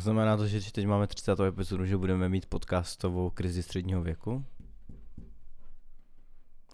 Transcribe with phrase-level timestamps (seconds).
[0.00, 1.40] Znamená to, že teď máme 30.
[1.40, 4.44] epizodu, že budeme mít podcastovou krizi středního věku?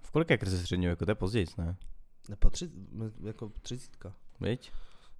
[0.03, 1.05] V kolik je krize středního věku?
[1.05, 1.75] To je později, ne?
[2.29, 2.71] Nepatří,
[3.23, 4.13] jako třicítka.
[4.39, 4.71] Viď?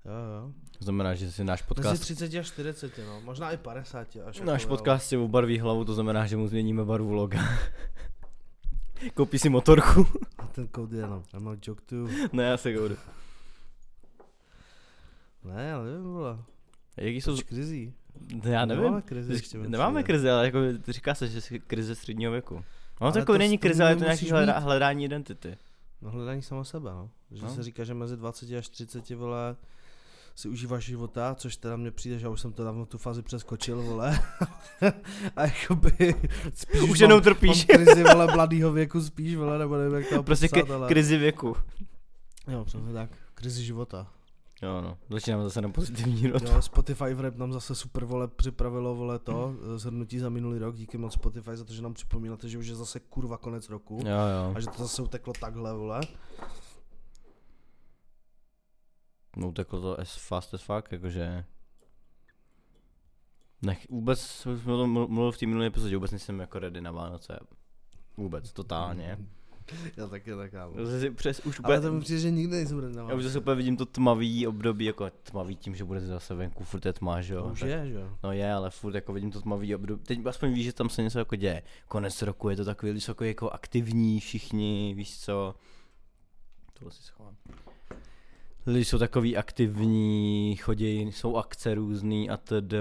[0.06, 0.54] Jo, jo.
[0.80, 2.02] Znamená, že si náš Mezi podcast...
[2.02, 3.22] 30 a 40, no.
[3.22, 4.40] Možná i 50 až.
[4.40, 7.40] Náš jako, podcast si obarví hlavu, to znamená, že mu změníme barvu loga.
[9.14, 10.00] Koupí si motorku.
[10.00, 10.06] Jo.
[10.38, 11.24] A ten kód je jenom.
[11.34, 12.08] I'm a joke too.
[12.34, 12.96] ne, já se koudu.
[15.44, 16.38] Ne, ale nevím, vole.
[16.98, 17.38] Jaký jsou...
[17.46, 17.94] Krizí?
[18.44, 18.84] Já nevím.
[18.84, 19.58] Nemáme krizi ještě.
[19.58, 22.56] Nemáme krizi, ale jako říká se, že je krize středního věku.
[22.56, 22.64] No
[23.00, 25.58] Ale to jako to není krize, ale je to nějaký hledá, hledání identity.
[26.02, 27.10] No hledání sama sebe, no.
[27.32, 27.56] Že No.
[27.56, 29.56] se říká, že mezi 20 až 30, vole,
[30.36, 33.82] si užíváš života, což teda mně přijde, že už jsem to dávno tu fázi přeskočil,
[33.82, 34.20] vole.
[35.36, 36.16] a jakoby
[36.54, 37.68] spíš Už jenom trpíš.
[37.68, 40.88] Mám krizi, vole, mladýho věku spíš, vole, nebo nevím, jak to Prostě kri- ale...
[40.88, 41.56] krizi věku.
[42.48, 43.10] Jo, přesně tak.
[43.36, 44.08] Krizi života.
[44.62, 46.46] Jo no, začínáme zase na pozitivní notu.
[46.46, 50.76] Jo, Spotify v rap nám zase super, vole, připravilo, vole, to, zhrnutí za minulý rok,
[50.76, 54.00] díky moc Spotify za to, že nám připomínáte, že už je zase kurva konec roku.
[54.06, 54.54] Jo jo.
[54.56, 56.02] A že to zase uteklo takhle, vole.
[59.38, 61.46] No uteklo to as fast as fuck, jakože...
[63.62, 66.82] Nech, vůbec jsme o tom mlu- mluvil v té minulé epizodě, vůbec nejsem jako ready
[66.82, 67.40] na Vánoce.
[68.18, 69.18] Vůbec, totálně.
[69.98, 70.74] Já taky tak, kámo.
[71.16, 73.56] Přes, už Ale úplně, to mi přijde, že nikdy nejsem na já už zase úplně
[73.56, 77.34] vidím to tmavý období, jako tmavý tím, že bude zase venku, furt je tma, že
[77.34, 77.44] jo.
[77.44, 78.10] To už tak- je, že jo.
[78.24, 80.04] No je, ale furt jako vidím to tmavý období.
[80.04, 81.64] Teď aspoň víš, že tam se něco jako děje.
[81.88, 85.56] Konec roku je to takový, jsou jako, jako aktivní všichni, víš co.
[86.74, 87.36] Tohle si schovám.
[88.68, 92.74] Lidi jsou takový aktivní, chodí, jsou akce různý a td,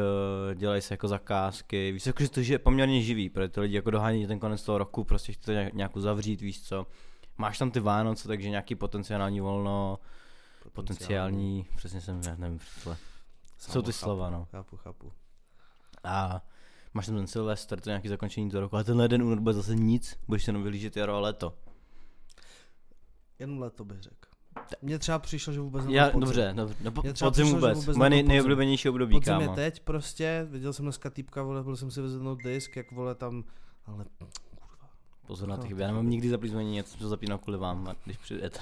[0.55, 3.91] dělají se jako zakázky, víš, jako, že to je poměrně živý, protože ty lidi jako
[3.91, 6.87] dohání ten konec toho roku, prostě chtějí to nějak, uzavřít, víš co.
[7.39, 9.99] Máš tam ty Vánoce, takže nějaký potenciální volno,
[10.73, 12.99] potenciální, přesně jsem, já nevím, tohle.
[13.59, 14.49] Jsou ty chápu, slova, no.
[14.51, 15.13] Chápu, chápu.
[16.05, 16.45] A
[16.95, 19.55] máš tam ten Silvestr, to je nějaký zakončení toho roku, ale tenhle jeden únor bude
[19.55, 21.59] zase nic, budeš jenom vylížet jaro a léto.
[23.39, 24.36] Jen leto bych řekl.
[24.83, 26.21] Mně třeba přišlo, že vůbec Já, podzim.
[26.21, 28.29] dobře, dobře, no, po, podzim přišlo, vůbec, vůbec moje nej, nebyl podzim.
[28.29, 29.55] nejoblíbenější období, Podzim je kámo.
[29.57, 33.45] teď prostě, viděl jsem dneska týpka, vole, byl jsem si vyzvednout disk, jak vole tam,
[33.87, 34.05] ale
[35.27, 37.39] Pozor na No, ty chyby, to já je nemám nikdy zaplízmení, něco jsem to zapínal
[37.39, 38.61] kvůli vám, když přijdete.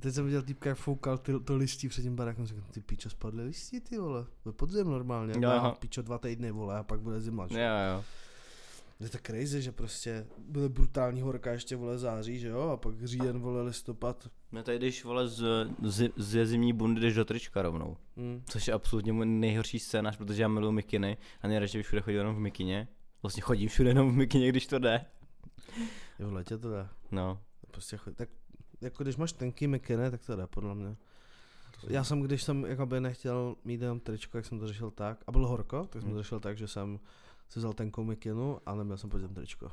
[0.00, 3.10] teď jsem viděl týpka, jak foukal ty, to listí před tím barákem, říkal, ty pičo,
[3.10, 5.70] spadly listí, ty vole, je podzim normálně, Jo, aha.
[5.72, 7.60] pičo dva týdny, vole, a pak bude zima, že?
[7.60, 8.04] Jo, jo.
[9.00, 13.04] Je to crazy, že prostě byly brutální horka ještě, vole, září, že jo, a pak
[13.06, 15.42] říjen, vole, listopad, No tady když vole z,
[15.82, 17.96] z, z zimní bundy jdeš do trička rovnou.
[18.16, 18.42] hm.
[18.46, 22.18] Což je absolutně můj nejhorší scénář, protože já miluji mikiny a nejradši bych všude chodil
[22.20, 22.88] jenom v mikině.
[23.22, 25.04] Vlastně chodím všude jenom v mikině, když to jde.
[26.18, 27.40] jo, v letě to jde, No.
[27.70, 28.28] prostě chodí, tak
[28.80, 30.96] jako když máš tenký mikiny, tak to jde, podle mě.
[31.88, 35.32] Já jsem, když jsem jakoby nechtěl mít jenom tričko, jak jsem to řešil tak, a
[35.32, 36.16] bylo horko, tak jsem Hmm.
[36.18, 37.00] to řešil tak, že jsem
[37.50, 39.70] si vzal tenkou mikinu a neměl jsem pod tím tričko.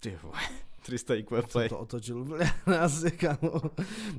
[0.00, 0.38] Ty vole,
[0.82, 1.68] 300 IQ Jsem play.
[1.68, 2.44] to otočil úplně
[2.80, 3.60] asi, kámo.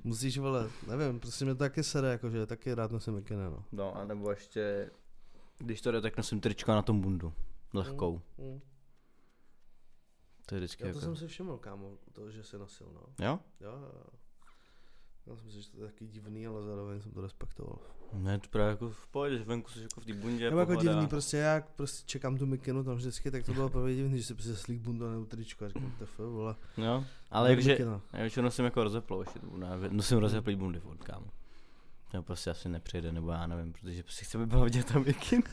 [0.03, 3.63] Musíš, vole, nevím, prostě mě to taky sere, jakože taky rád nosím mikiny, no.
[3.71, 4.91] No a nebo ještě,
[5.57, 7.33] když to jde, tak nosím tričko na tom bundu.
[7.73, 8.21] Lehkou.
[8.37, 8.59] Mm.
[10.45, 10.99] To je vždycky Já to jako...
[11.05, 13.25] jsem si všiml, kámo, to, že jsi nosil, no.
[13.25, 14.03] Jo, jo, jo.
[15.27, 17.79] Já jsem si, že to je taky divný, ale zároveň jsem to respektoval.
[18.13, 20.75] Ne, to právě jako v pohodě, že venku jsi jako v té bundě, Nebo jako
[20.75, 24.23] divný, prostě já prostě čekám tu mikinu tam vždycky, tak to bylo právě divný, že
[24.23, 26.55] si prostě slík bunda nebo tričko a říkám, tf, vole.
[26.77, 27.77] Jo, ale jakže,
[28.13, 31.27] já většinou nosím jako rozeplou ještě tu, ne, nosím rozeplý bundy furt, kámo.
[32.11, 35.49] To prostě asi nepřejde, nebo já nevím, protože prostě chci, aby byla vidět ta mikina.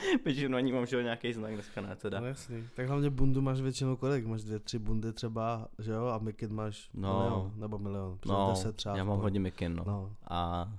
[0.24, 2.20] Většinou ani mám, že jo, nějaký znak, dneska ne, teda.
[2.20, 2.68] No jasný.
[2.76, 4.26] Tak hlavně bundu máš většinou kolik?
[4.26, 6.06] Máš dvě, tři bundy třeba, že jo?
[6.06, 7.18] A mikin máš No.
[7.18, 8.18] milion, nebo milion.
[8.26, 8.96] No, deset třeba.
[8.96, 9.84] já mám hodně mikin, no.
[9.86, 10.72] No, A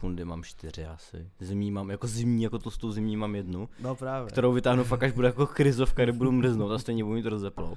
[0.00, 1.30] bundy mám čtyři asi.
[1.40, 4.28] Zimní mám, jako zimní, jako tlustou zimní mám jednu, no právě.
[4.30, 7.76] kterou vytáhnu fakt, až bude jako krizovka, kde budu mrznout a stejně budu mít rozeplou.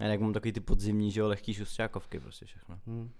[0.00, 2.78] A jinak mám takový ty podzimní, že jo, lehký šustákovky prostě všechno.
[2.86, 3.10] Hm.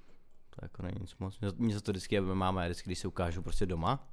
[0.50, 1.38] To jako není nic moc.
[1.58, 4.08] Mě- za to vždycky, aby máma, vždycky, když se ukážu prostě doma,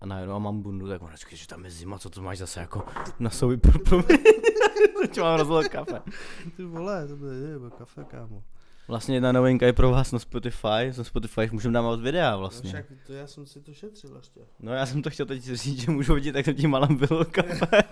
[0.00, 2.60] a najednou mám bundu, tak ona vždycky, že tam je zima, co to máš zase
[2.60, 2.84] jako
[3.18, 4.18] na sobě pro, pro mě.
[5.00, 6.00] Teď mám rozhled kafe.
[6.56, 8.42] Ty vole, to bude, je, bude kafe, kámo.
[8.88, 12.68] Vlastně jedna novinka je pro vás na Spotify, na Spotify můžeme dávat videa No vlastně.
[12.68, 14.40] však to já jsem si to šetřil ještě.
[14.60, 17.24] No já jsem to chtěl teď říct, že můžu vidět, jak jsem tím malem byl
[17.30, 17.82] kafe.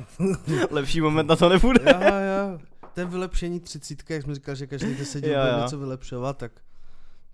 [0.70, 1.80] Lepší moment na to nebude.
[1.86, 2.58] jo, jo.
[2.94, 5.62] To je vylepšení třicítka, jak jsme říkal, že každý bude jo.
[5.62, 6.52] něco vylepšovat, tak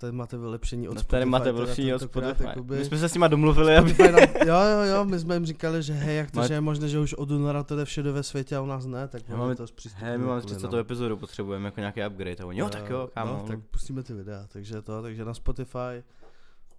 [0.00, 1.10] tady máte vylepšení od No, Spotify.
[1.10, 2.44] tady máte vylepšení od Spotify.
[2.44, 3.94] jakoby- My jsme se s nima domluvili, aby...
[3.98, 6.60] Nám, jo, jo, jo, my jsme jim říkali, že hej, jak to, Má- že je
[6.60, 9.28] možné, že už od února to jde všude ve světě a u nás ne, tak
[9.28, 10.10] máme to zpřístupnili.
[10.10, 10.72] Hej, my máme kvůli 30.
[10.72, 10.80] nám.
[10.80, 12.36] epizodu, potřebujeme jako nějaký upgrade.
[12.42, 13.32] A oni, jo, tak jo, kámo.
[13.32, 16.02] No, tak pustíme ty videa, takže to, takže na Spotify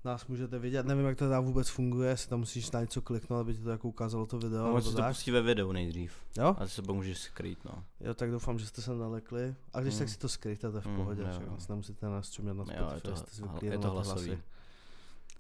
[0.08, 0.86] nás můžete vidět.
[0.86, 3.70] Nevím, jak to tam vůbec funguje, jestli tam musíš na něco kliknout, aby ti to
[3.70, 4.68] jako ukázalo to video.
[4.74, 6.14] No, si to pustí ve videu nejdřív.
[6.38, 6.56] Jo?
[6.60, 7.84] A se pak můžeš skrýt, no.
[8.00, 9.56] Jo, tak doufám, že jste se nalekli.
[9.74, 10.00] A když Mm.
[10.00, 10.30] tak si to
[10.78, 11.22] je v Mm, pohodě.
[11.22, 11.50] jo, že jo.
[11.50, 14.28] Vlastně nemusíte nás čumět na Jo, je Spotify, to, jste zvyklí je to hlasový.
[14.28, 14.44] hlasy.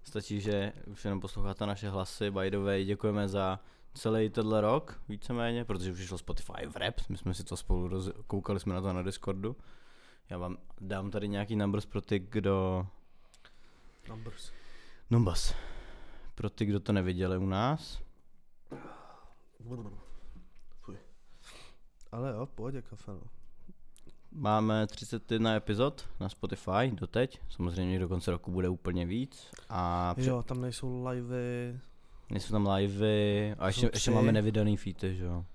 [0.03, 2.31] Stačí, že už jenom posloucháte naše hlasy.
[2.31, 3.59] By the way, děkujeme za
[3.93, 7.87] celý tenhle rok, víceméně, protože už šlo Spotify v rap, my jsme si to spolu
[7.87, 8.09] roz...
[8.27, 9.55] koukali jsme na to na Discordu.
[10.29, 12.87] Já vám dám tady nějaký numbers pro ty, kdo...
[14.09, 14.51] Numbers.
[15.09, 15.53] Numbers.
[16.35, 18.01] Pro ty, kdo to neviděli u nás.
[20.81, 20.97] Fuj.
[22.11, 23.21] Ale jo, v pohodě kafe, no.
[24.31, 29.51] Máme 31 epizod na Spotify doteď, samozřejmě do konce roku bude úplně víc.
[29.69, 31.79] A pře- Jo, tam nejsou livy,
[32.29, 35.45] nejsou tam livey a ještě, ještě máme nevydaný feety, že jo.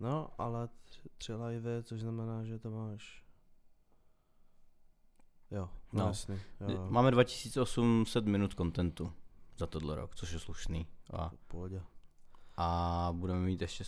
[0.00, 3.25] no, ale tři, tři livy, což znamená, že to máš...
[5.50, 6.06] Jo, no, No.
[6.06, 6.40] jasný.
[6.60, 6.86] Jo, jo.
[6.90, 9.12] Máme 2800 minut kontentu
[9.58, 10.86] za tohle rok, což je slušný.
[11.12, 11.82] A, pohodě.
[12.56, 13.84] a budeme mít ještě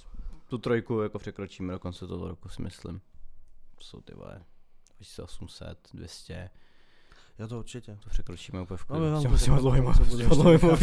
[0.49, 3.01] tu trojku, jako překročíme do konce toho roku, si myslím.
[3.79, 4.43] To jsou ty vole
[4.97, 6.51] 2800, 200,
[7.39, 7.99] Jo, to určitě.
[8.03, 9.13] to překročíme úplně v No, klidu.
[9.13, 9.93] vám S těma- dlouhýma-
[10.29, 10.77] dlouhýma.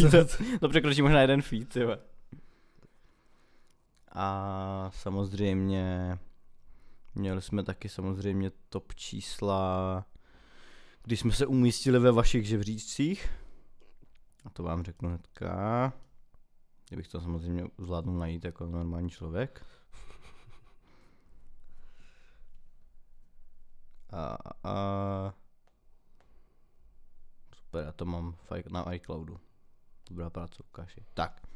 [0.60, 1.82] To překročí možná jeden feed, ty.
[4.12, 6.18] A samozřejmě
[7.16, 10.06] měli jsme taky samozřejmě top čísla,
[11.06, 13.30] když jsme se umístili ve vašich žebříčcích.
[14.46, 15.94] A to vám řeknu hnedka.
[16.88, 19.66] Kdybych to samozřejmě zvládnul najít jako normální člověk.
[24.10, 25.34] A, a
[27.56, 28.36] super, já to mám
[28.70, 29.40] na iCloudu.
[30.10, 31.06] Dobrá práce, Lukáši.
[31.14, 31.48] Tak.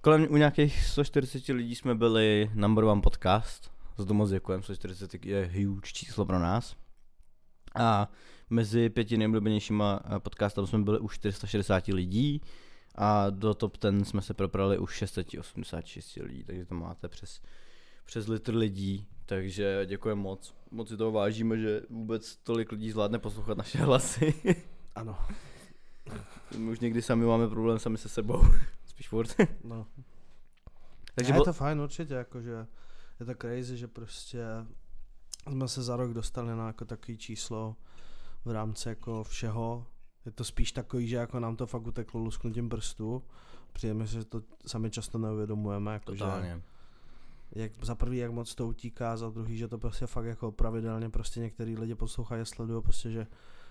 [0.00, 3.72] Kolem u nějakých 140 lidí jsme byli number one podcast.
[3.96, 6.81] Za to moc děkujeme, 140 je huge číslo pro nás.
[7.74, 8.08] A
[8.50, 12.40] mezi pěti nejoblíbenějšíma eh, podcastama jsme byli u 460 lidí
[12.94, 17.40] a do top 10 jsme se probrali už 686 lidí, takže to máte přes,
[18.04, 20.54] přes litr lidí, takže děkujeme moc.
[20.70, 24.34] Moc si toho vážíme, že vůbec tolik lidí zvládne poslouchat naše hlasy.
[24.94, 25.18] Ano,
[26.58, 28.44] My už někdy sami máme problém sami se sebou.
[28.86, 29.36] Spíš furt.
[29.64, 29.86] no.
[31.14, 32.66] Takže Takže je to fajn určitě, jakože
[33.20, 34.38] je to crazy, že prostě
[35.50, 37.76] jsme se za rok dostali na jako takový číslo
[38.44, 39.86] v rámci jako všeho.
[40.26, 42.68] Je to spíš takový, že jako nám to fakt uteklo lusknutím
[43.94, 46.62] mi, se, že to sami často neuvědomujeme, jakože totálně.
[47.52, 51.10] jak, za prvý, jak moc to utíká, za druhý, že to prostě fakt jako pravidelně
[51.10, 53.26] prostě některý lidi poslouchají a sledují prostě, že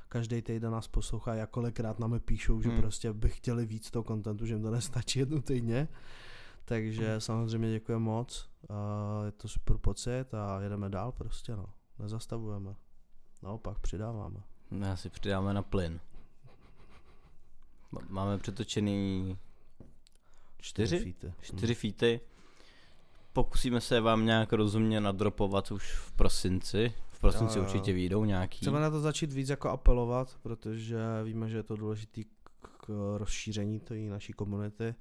[0.10, 2.82] každý týden nás poslouchá, a kolikrát nám píšou, že Hmm.
[2.82, 5.88] prostě by chtěli víc toho kontentu, že jim to nestačí jednou týdně.
[6.66, 11.66] Takže samozřejmě děkuji moc, a je to super pocit a jedeme dál prostě no,
[12.00, 12.76] nezastavujeme.
[13.44, 14.40] Naopak přidáváme.
[14.72, 16.00] My asi přidáme na plyn.
[18.10, 19.38] Máme přetočený
[20.62, 22.20] čtyři, čtyři feety.
[23.34, 26.94] Pokusíme se vám nějak rozumně nadropovat už v prosinci.
[27.08, 27.70] V prosinci Jo, jo.
[27.70, 28.58] určitě výjdou nějaký.
[28.58, 32.26] Chceme na to začít víc jako apelovat, protože víme, že je to důležitý
[32.62, 34.96] k- rozšíření té naší komunity.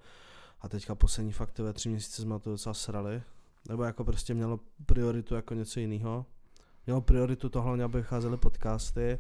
[0.60, 3.22] A teďka poslední fakt ve tři měsíce jsme to docela srali.
[3.68, 6.26] Nebo jako prostě mělo prioritu jako něco jiného.
[6.86, 9.18] Mělo prioritu to hlavně, aby vycházely podcasty.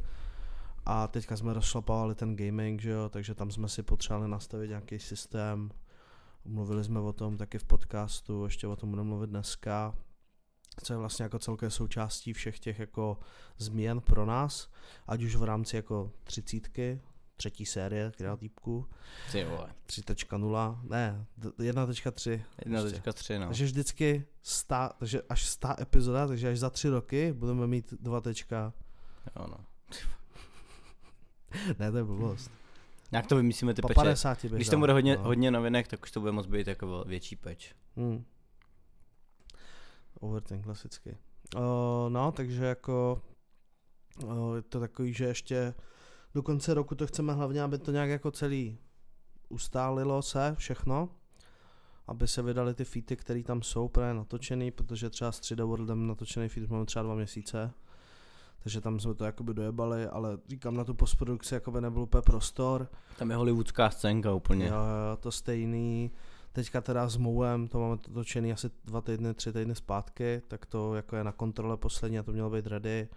[0.86, 4.98] A teďka jsme rozšlapovali ten gaming, že jo, takže tam jsme si potřebovali nastavit nějaký
[4.98, 5.70] systém.
[6.44, 9.94] Mluvili jsme o tom taky v podcastu, ještě o tom budeme mluvit dneska.
[10.82, 13.18] Co je vlastně jako celké součástí všech těch jako
[13.58, 14.70] změn pro nás,
[15.06, 17.00] ať už v rámci jako třicítky,
[17.40, 18.86] třetí série kreatívku,
[19.32, 19.74] Ty vole.
[19.86, 22.42] 3.0, ne, d- 1.3.
[22.66, 23.46] 1.3 no.
[23.46, 28.20] Takže vždycky stá, takže až 100 epizoda, takže až za tři roky budeme mít 2
[28.20, 28.72] tečka.
[29.36, 29.56] Jo, no.
[31.78, 32.50] Ne, to je blbost.
[33.12, 34.00] Jak to vymyslíme ty Po peče?
[34.00, 35.22] 50 bych Když tam bude hodně, no.
[35.22, 37.74] hodně novinek, tak už to bude moc být jako větší peč.
[37.96, 38.24] Hmm.
[40.20, 41.16] Overthink klasicky.
[41.56, 41.62] Uh,
[42.08, 43.22] no, takže jako
[44.24, 45.74] uh, je to takový, že ještě
[46.34, 48.78] do konce roku to chceme hlavně, aby to nějak jako celý
[49.48, 51.08] ustálilo se všechno,
[52.06, 56.06] aby se vydali ty feety, které tam jsou právě natočený, protože třeba s 3D Worldem
[56.06, 57.72] natočený feed máme třeba dva měsíce,
[58.62, 62.88] takže tam jsme to jakoby dojebali, ale říkám na tu postprodukci jakoby nebyl úplně prostor,
[63.18, 64.66] Tam je hollywoodská scénka úplně.
[64.66, 66.10] Jo, jo, to stejný.
[66.52, 70.66] Teďka teda s Mouem, to máme to točený asi dva týdny, tři týdny zpátky, tak
[70.66, 73.08] to jako je na kontrole poslední a to mělo být ready.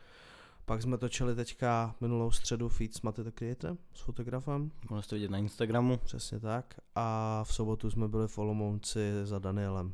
[0.65, 5.15] Pak jsme točili teďka minulou středu feed s Maty the Creator, s fotografem, Mohli jste
[5.15, 5.97] vidět na Instagramu.
[5.97, 6.79] přesně tak.
[6.95, 9.93] A v sobotu jsme byli v Olomouci za Danielem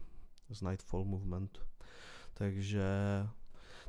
[0.50, 1.60] z Nightfall Movement.
[2.34, 2.84] Takže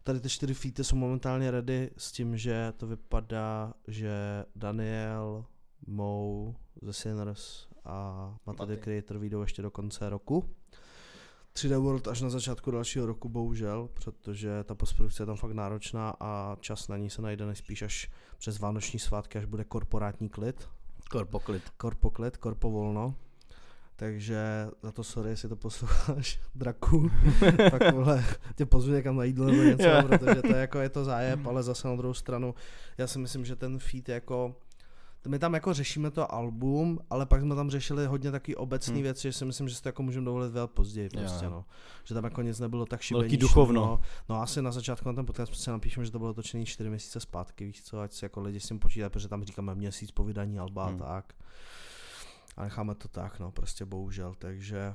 [0.03, 5.45] tady ty čtyři feety jsou momentálně ready s tím, že to vypadá, že Daniel
[5.87, 8.15] Mou ze Sinners a
[8.47, 8.83] Mata the Maty.
[8.83, 10.45] Creator vyjdou ještě do konce roku.
[11.55, 16.15] 3D World až na začátku dalšího roku, bohužel, protože ta postprodukce je tam fakt náročná
[16.21, 20.69] a čas na ní se najde nejspíš až přes vánoční svátky, až bude korporátní klid,
[21.11, 21.63] Korpoklid.
[21.77, 23.15] korpoklid, korpovolno.
[23.97, 27.11] Takže za to sorry, jestli to posloucháš, draku,
[27.71, 28.25] tak vole,
[28.57, 31.63] tě pozvu někam na jídlo nebo něco, protože to je jako, je to zájeb, ale
[31.63, 32.55] zase na druhou stranu,
[32.99, 34.57] já si myslím, že ten feed jako,
[35.29, 39.03] my tam jako řešíme to album, ale pak jsme tam řešili hodně taky obecné Hmm.
[39.03, 41.51] věci, že si myslím, že si to jako můžeme dovolit vědět později prostě, jo.
[41.51, 41.65] no.
[42.05, 43.81] Že tam jako nic nebylo tak Velký šibeničný, duchovno.
[43.81, 46.89] No, no asi na začátku na ten podcast prostě napíšeme, že to bylo točený čtyři
[46.91, 50.11] měsíce zpátky, víš co, ať si jako lidi s tím počítají, protože tam říkáme měsíc
[50.11, 51.03] po vydání alba Hmm.
[51.03, 51.35] a tak.
[52.57, 54.95] A necháme to tak, no, prostě bohužel, takže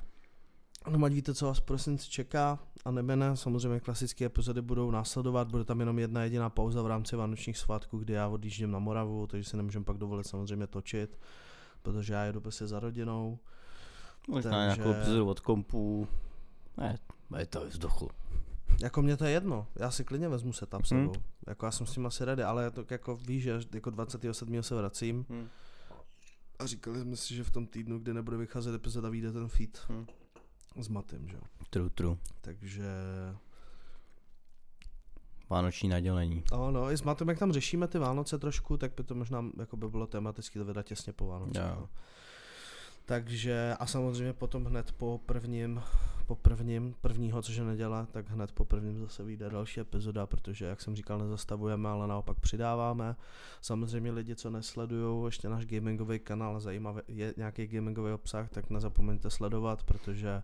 [0.89, 4.92] No, ať víte, co vás v prosinci čeká a nebe ne, samozřejmě klasické epizody budou
[4.92, 8.80] následovat, bude tam jenom jedna jediná pauza v rámci vánočních svátků, kdy já odjíždím na
[8.80, 11.20] Moravu, takže si nemůžeme pak dovolit samozřejmě točit,
[11.82, 13.39] protože já jedu prostě za rodinou.
[14.27, 16.08] Možná Takže- nějakou epizodu od kompů.
[16.77, 16.98] Ne,
[17.38, 18.10] je to vzduchu.
[18.82, 20.86] Jako mě to je jedno, já si klidně vezmu setup Mhm.
[20.86, 21.13] sebou,
[21.48, 24.63] jako já jsem s tím asi ready, ale to jako víš, že jako 27.
[24.63, 25.48] se vracím Hm.
[26.60, 29.82] a říkali jsme si, že v tom týdnu, kdy nebude vycházet epizoda, vyjde ten feed
[29.89, 30.06] Hm.
[30.75, 31.41] S Matem, že jo.
[31.70, 32.17] True, true.
[32.41, 32.86] Takže
[35.50, 36.44] Vánoční nadělení.
[36.51, 39.46] No, no, i s Matem, jak tam řešíme ty Vánoce trošku, tak by to možná
[39.60, 41.60] jako by bylo tematicky to vydat těsně po Vánoce.
[41.60, 41.75] Jo.
[41.79, 41.89] No.
[43.05, 45.81] Takže a samozřejmě potom hned po prvním,
[46.27, 50.65] po prvním, prvního, což je neděle, tak hned po prvním zase vyjde další epizoda, protože
[50.65, 53.15] jak jsem říkal, nezastavujeme, ale naopak přidáváme.
[53.62, 59.29] Samozřejmě lidi, co nesledují ještě náš gamingový kanál, zajímavý je nějaký gamingový obsah, tak nezapomeňte
[59.29, 60.43] sledovat, protože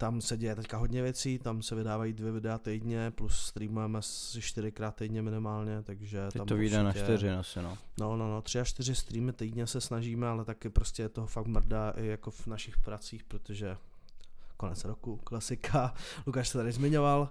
[0.00, 4.42] tam se děje teďka hodně věcí, tam se vydávají dvě videa týdně, plus streamujeme asi
[4.42, 7.78] čtyřikrát týdně minimálně, takže Teď tam to vyjde na čtyři asi, no.
[7.98, 11.26] No, no, no, tři až čtyři streamy týdně se snažíme, ale taky prostě je toho
[11.26, 13.76] fakt mrdá i jako v našich pracích, protože
[14.56, 15.94] konec roku, klasika,
[16.26, 17.30] Lukáš se tady zmiňoval,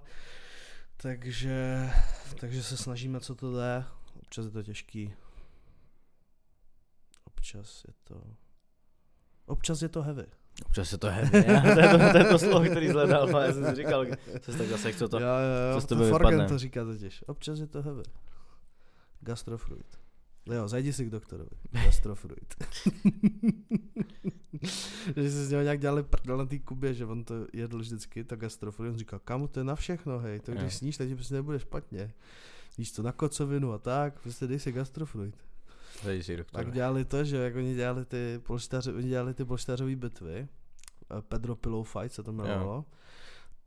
[0.96, 1.90] takže,
[2.40, 3.84] takže se snažíme, co to jde,
[4.22, 5.14] občas je to těžký,
[7.24, 8.22] občas je to,
[9.46, 10.39] občas je to heavy.
[10.66, 11.30] Občas je to ne?
[11.30, 14.06] to, je to, to, je to slovo, který zhledal, já jsem si říkal,
[14.40, 15.18] co jsi tak zase, co to...
[15.20, 15.26] jo,
[15.74, 16.48] jo, co jo, to vypadne?
[16.48, 18.02] to říká totiž, občas je to heavy.
[19.20, 20.00] Gastrofruit.
[20.46, 21.50] Jo, zajdi si k doktorovi.
[21.70, 22.54] Gastrofruit.
[25.16, 28.24] že si z něho nějak dělali prdel na té kubě, že on to jedl vždycky,
[28.24, 28.92] tak gastrofruit.
[28.92, 30.58] On říkal, kamu to je na všechno, hej, to Jo.
[30.60, 32.12] když sníš, tak ti prostě nebude špatně.
[32.78, 35.36] Víš to na kocovinu a tak, prostě dej si gastrofruit.
[36.52, 41.22] Tak dělali to, že jak oni dělali ty polštáře, oni dělali ty polštářové bitvy, eh,
[41.22, 42.84] Pedro Pillow Fight se to jmenovalo,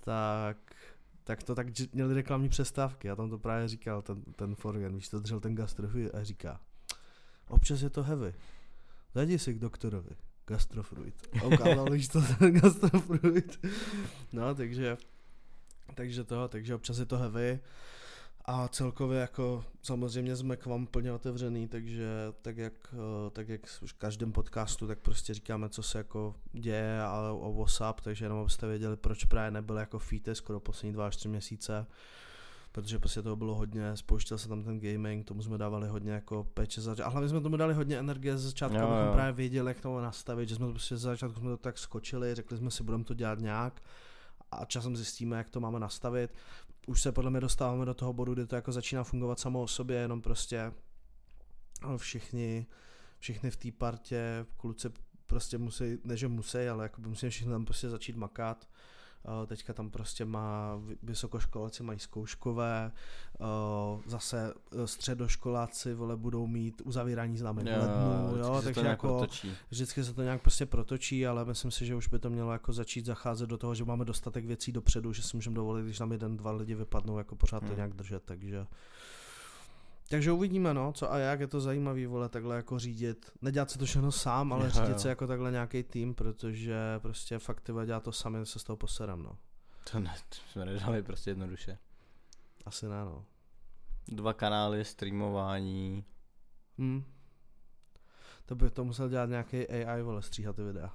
[0.04, 0.58] tak
[1.24, 5.10] tak to tak měli reklamní přestávky, já tam to právě říkal, ten, ten Forgen, víš,
[5.10, 6.60] to držel ten gastrofruit a říká,
[7.48, 8.34] občas je to heavy,
[9.16, 10.16] zajdi si k doktorovi,
[10.48, 11.28] gastrofruit.
[11.42, 13.66] A ukázal, víš to, ten gastrofruit.
[14.34, 14.98] No, takže,
[15.96, 17.60] takže to, takže občas je to heavy.
[18.46, 22.08] A celkově jako samozřejmě jsme k vám plně otevřený, takže
[22.42, 26.36] tak jak, eh, tak jak už v každém podcastu, tak prostě říkáme, co se jako
[26.54, 30.94] děje a o WhatsApp, takže jenom abyste věděli, proč právě nebyl jako feed skoro poslední
[30.94, 31.86] dva až tři měsíce,
[32.72, 36.48] protože prostě toho bylo hodně, spouštěl se tam ten gaming, tomu jsme dávali hodně jako
[36.54, 39.14] peče za, a hlavně jsme tomu dali hodně energie ze začátku, Jo, abychom jo.
[39.14, 42.36] právě věděli, jak to nastavit, že jsme to prostě ze začátku jsme to tak skočili,
[42.36, 43.82] řekli jsme si, budeme to dělat nějak
[44.52, 46.32] a časem zjistíme, jak to máme nastavit.
[46.88, 49.68] Už se podle mě dostáváme do toho bodu, kdy to jako začíná fungovat samo o
[49.68, 50.72] sobě, jenom prostě
[51.98, 52.66] všichni,
[53.20, 54.90] všichni v té partě, kluci
[55.26, 58.68] prostě musí, ne že musí, ale jako musí všichni tam prostě začít makat.
[59.42, 62.92] Uh, teďka tam prostě má vy- vysokoškoláci mají zkouškové,
[63.40, 68.74] uh, zase uh, středoškoláci vole budou mít uzavírání známek v lednu, vždycky jo, se to
[68.74, 69.52] takže jako otočí.
[69.70, 72.74] vždycky se to nějak prostě protočí, ale myslím si, že už by to mělo jako
[72.74, 76.12] začít zacházet do toho, že máme dostatek věcí dopředu, že si můžeme dovolit, když nám
[76.12, 77.76] jeden, dva lidi vypadnou, jako pořád to Hmm.
[77.76, 78.66] nějak držet, takže
[80.14, 83.78] takže uvidíme, no, co a jak, je to zajímavý, vole, takhle jako řídit, nedělat si
[83.78, 85.00] to všechno sám, ale Jo, řídit jo.
[85.00, 88.78] se jako takhle nějaký tým, protože prostě fakt ty dělat to sami, se z toho
[88.78, 89.38] poserem, no.
[89.92, 91.78] To ne, to jsme nedali prostě jednoduše.
[92.66, 93.26] Asi ne, no.
[94.08, 96.06] Dva kanály, streamování.
[96.78, 97.04] Hm.
[98.46, 100.94] To by to musel dělat nějaký AI, vole, stříhat ty videa.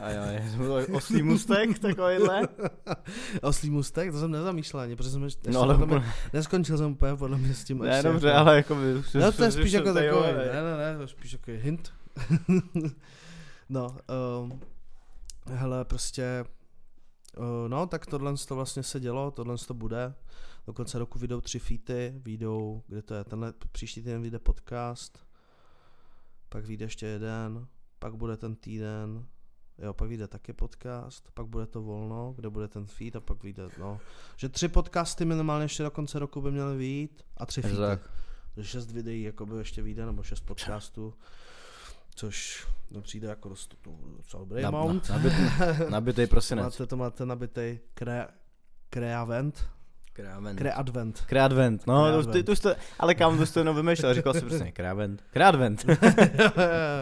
[0.00, 0.22] A jo,
[0.78, 2.48] je to oslý mustek, takovýhle.
[3.42, 7.16] Oslý mustek, to jsem nezamýšlel ani, protože jsem ještě, No ale mě, neskončil jsem úplně
[7.16, 9.02] podle mě s tím ne, ještě dobře, jako, ale jako by...
[9.20, 11.92] No to je spíš jako takový, ne, ne, ne, to je spíš takový hint.
[13.68, 13.96] no,
[14.42, 14.60] um,
[15.46, 16.44] hele, prostě,
[17.36, 20.14] uh, no, tak tohle to vlastně se dělo, tohle to bude.
[20.66, 25.23] Do konce roku vyjdou tři feety, vyjdou, kde to je, tenhle příští týden vyjde podcast,
[26.54, 27.66] pak vyjde ještě jeden,
[27.98, 29.26] pak bude ten týden,
[29.78, 33.42] jo, pak vyjde taky podcast, pak bude to volno, kde bude ten feed a pak
[33.42, 34.00] vyjde, no,
[34.36, 37.76] že tři podcasty minimálně ještě do konce roku by měly vyjít a tři feedy.
[37.76, 38.10] tak.
[38.56, 41.14] Že šest videí jako by ještě vyjde, nebo šest podcastů,
[42.14, 43.74] což mi přijde jako dost
[44.38, 45.08] dobrý Na- amount.
[45.08, 46.64] na- nabit- Nabitej prosinec.
[46.64, 48.26] Máte to máte nabitej kre,
[48.90, 49.66] kreavent,
[50.14, 50.58] Kreavent.
[50.58, 51.20] kreadvent.
[51.26, 52.32] Kreadvent, no, to, Kreadvent.
[52.32, 55.24] ty, to jste, ale kam to jste jenom vymýšlel, říkal jsem přesně, kreadvent.
[55.30, 55.84] Kreadvent,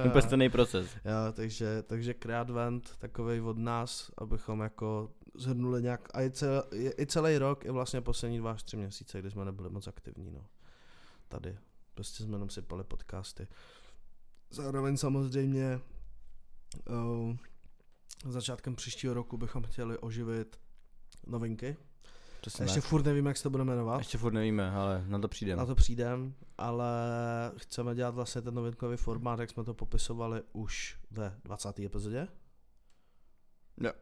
[0.06, 0.86] úplně stejný proces.
[1.04, 6.64] Jo, takže, takže kreadvent takovej od nás, abychom jako zhrnuli nějak, a i, cel,
[6.98, 10.30] i celý rok, i vlastně poslední dva až tři měsíce, kdy jsme nebyli moc aktivní,
[10.30, 10.46] no.
[11.28, 11.58] Tady.
[11.94, 13.48] Prostě jsme jenom sypali podcasty.
[14.50, 15.80] Zároveň samozřejmě
[16.90, 17.36] uh,
[18.28, 20.60] začátkem příštího roku bychom chtěli oživit
[21.26, 21.76] novinky.
[22.42, 22.90] Přesně Ještě tak.
[22.90, 23.98] furt nevím, jak se to bude jmenovat.
[23.98, 25.60] Ještě furt nevíme, ale na to přijdeme.
[25.60, 26.92] Na to přijdem, ale
[27.56, 31.78] chceme dělat vlastně ten novinkový formát, jak jsme to popisovali už ve 20.
[31.78, 32.28] epizodě.
[33.80, 33.92] Jo.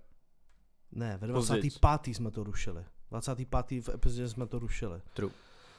[0.93, 1.71] Ne, ve Později.
[1.81, 2.15] 25.
[2.15, 2.85] jsme to rušili.
[3.11, 3.83] 25.
[3.83, 5.03] v epizodě jsme to rušili.
[5.15, 5.33] True.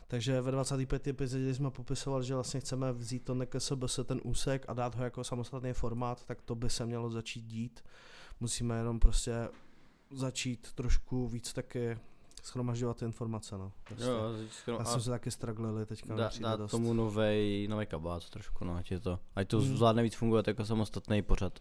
[0.08, 1.08] Takže ve 25.
[1.08, 5.24] epizodě jsme popisovali, že vlastně chceme vzít to NKSBS ten úsek a dát ho jako
[5.24, 7.84] samostatný formát, tak to by se mělo začít dít.
[8.40, 9.50] Musíme jenom prostě
[10.12, 11.98] začít trošku víc taky
[12.42, 13.72] schromažďovat ty informace, no.
[13.84, 14.06] Prostě.
[14.06, 14.22] Jo,
[14.52, 16.16] skoro- Já a jsem se taky strugglili teďka.
[16.16, 16.72] dá, dát dost.
[16.72, 19.78] tomu novej, nový kabát trošku, no, ať je to, ať to Hmm.
[19.78, 21.60] zvládne víc fungovat jako samostatný pořad.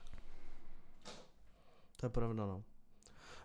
[1.96, 2.62] To je pravda, no.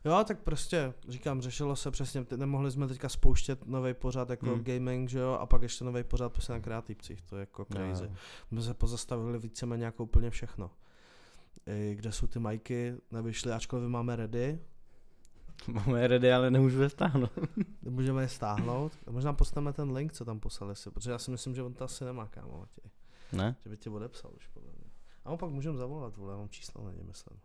[0.06, 4.64] Jo, tak prostě, říkám, řešilo se přesně, nemohli jsme teďka spouštět nový pořad jako Hmm.
[4.64, 8.04] gaming, že jo, a pak ještě nový pořad prostě na kreativcích, to je jako crazy.
[8.06, 8.12] Jo.
[8.52, 10.72] My se pozastavili víceméně jako úplně všechno.
[11.68, 14.60] I kde jsou ty majky, nevyšly, ačkoliv máme ready,
[15.74, 17.32] Máme ready, ale nemůžu je stáhnout.
[17.82, 18.92] můžeme je stáhnout.
[19.10, 21.84] Možná postaneme ten link, co tam poslali si, protože já si myslím, že on to
[21.84, 22.92] asi nemá, kámo, Matěj.
[23.34, 23.56] Ne?
[23.64, 24.92] Že by tě odepsal už, podle mě.
[25.26, 27.40] A on pak můžeme zavolat, vole, já mám číslo na ně, myslím.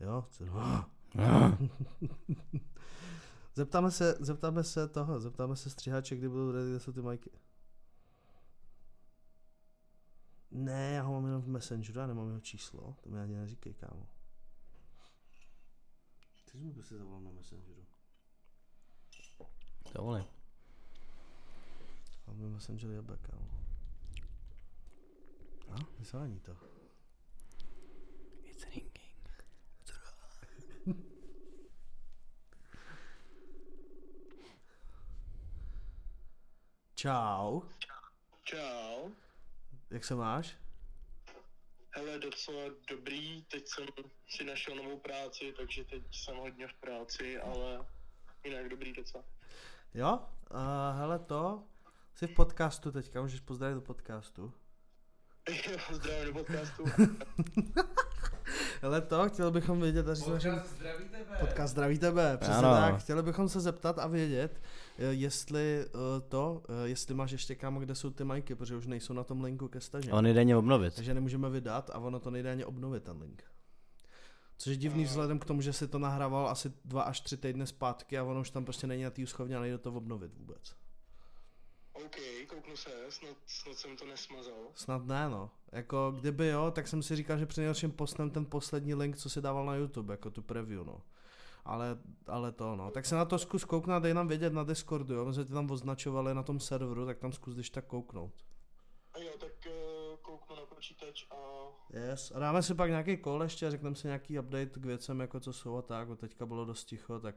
[0.00, 0.24] Jo?
[0.30, 0.44] Co-
[3.54, 7.30] Zeptáme se, zeptáme se toho, zeptáme se stříhače, kdy budou ready, kde jsou ty majky.
[10.50, 13.74] Ne, já ho mám jenom v Messengeru, já nemám jeho číslo, to mi ani neříkej,
[13.74, 14.06] kámo.
[16.48, 17.86] Ty jsi mi prostě zavolal na Messengeru.
[19.92, 20.24] To vole.
[22.26, 23.64] A mi Messenger jebe, kámo.
[25.70, 26.56] A, vysání to.
[28.44, 29.28] It's ringing.
[36.94, 37.62] Čau,
[38.42, 39.10] Čau.
[39.90, 40.56] jak se máš?
[41.90, 43.86] Hele, docela dobrý, teď jsem
[44.28, 47.86] si našel novou práci, takže teď jsem hodně v práci, ale
[48.44, 49.24] jinak dobrý docela.
[49.94, 50.20] Jo,
[50.50, 51.64] a hele to,
[52.14, 54.54] jsi v podcastu teďka, můžeš pozdravit do podcastu.
[55.48, 56.84] Jo, Zdravím do podcastu.
[58.82, 60.62] Hele to, chtěli bychom vědět, a říct našem...
[60.76, 61.36] zdraví tebe.
[61.40, 62.70] Podcast zdraví tebe, přesně Ano.
[62.70, 63.00] tak.
[63.00, 64.60] Chtěli bychom se zeptat a vědět,
[64.98, 68.86] eh, jestli eh, to, eh, jestli máš ještě kámo, kde jsou ty majky, protože už
[68.86, 70.12] nejsou na tom linku ke stažení.
[70.12, 70.94] On jde ně obnovit.
[70.94, 73.44] Takže nemůžeme vydat a ono to nejde ani obnovit ten link.
[74.58, 77.66] Což je divný vzhledem k tomu, že si to nahrával asi dva až tři týdny
[77.66, 80.74] zpátky a ono už tam prostě není na té úschovně a nejde to obnovit vůbec.
[82.06, 82.16] OK,
[82.48, 84.68] kouknu se, snad, snad jsem to nesmazal.
[84.74, 85.50] Snad ne, no.
[85.72, 89.30] Jako kdyby jo, tak jsem si říkal, že při nejhorším postnem ten poslední link, co
[89.30, 91.02] si dával na YouTube, jako tu preview, no.
[91.64, 92.90] Ale, ale to, no.
[92.90, 95.24] Tak se na to zkus kouknout, dej nám vědět na Discordu, jo.
[95.24, 98.44] My jsme tě tam označovali na tom serveru, tak tam zkus když tak kouknout.
[99.12, 101.36] A jo, tak uh, kouknu na počítač a...
[101.90, 102.32] Yes.
[102.34, 105.40] A dáme si pak nějaký call ještě a řekneme si nějaký update k věcem, jako
[105.40, 106.08] co jsou a tak.
[106.16, 107.34] Teďka bylo dost ticho, tak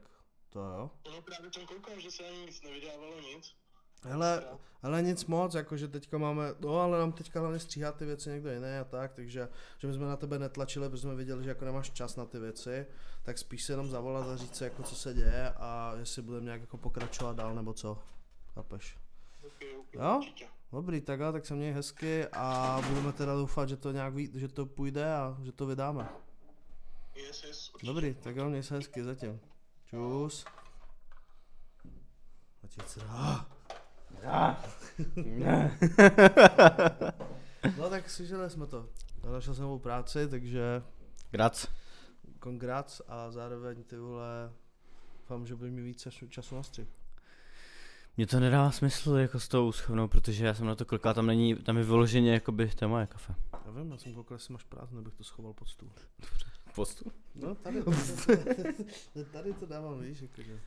[0.50, 0.90] to jo.
[1.10, 3.61] No právě jsem koukal, že se ani nic nevydávalo, nic.
[4.04, 4.44] Hele,
[4.82, 8.52] ale nic moc, jakože teďka máme, no ale nám teďka hlavně stříhá ty věci někdo
[8.52, 11.64] jiný a tak, takže že my jsme na tebe netlačili, protože jsme viděli, že jako
[11.64, 12.86] nemáš čas na ty věci,
[13.22, 16.44] tak spíš se jenom zavolat a říct si jako co se děje a jestli budeme
[16.44, 17.98] nějak jako pokračovat dál nebo co.
[18.54, 18.98] Chápeš?
[19.46, 20.16] OK, OK, Jo?
[20.18, 20.46] určitě.
[20.72, 24.30] Dobrý, tak jo, tak se měj hezky a budeme teda doufat, že to nějak ví,
[24.34, 26.08] že to půjde a že to vydáme.
[27.16, 27.86] Yes, yes, určitě.
[27.86, 29.40] Dobrý, tak jo, měj se hezky zatím.
[29.84, 30.44] Čus.
[32.64, 33.00] Otec se
[37.78, 38.88] No tak slyšeli jsme to.
[39.32, 40.82] Našel jsem novou práci, takže
[41.30, 41.66] Grac.
[42.38, 44.52] kongrats a zároveň ty vole,
[45.20, 46.88] doufám, že budeš mít více času- času na střih.
[48.16, 51.26] Mně to nedává smysl jako s tou schovnou, protože já jsem na to klikal, tam
[51.26, 53.34] není, tam je vyloženě jakoby, to je moje kafe.
[53.66, 55.90] Já vím, já jsem koukal, jestli máš prázdno, abych to schoval pod stůl.
[56.74, 57.12] Postu?
[57.34, 57.82] No tady,
[59.32, 60.60] tady to dávám, víš, jakože.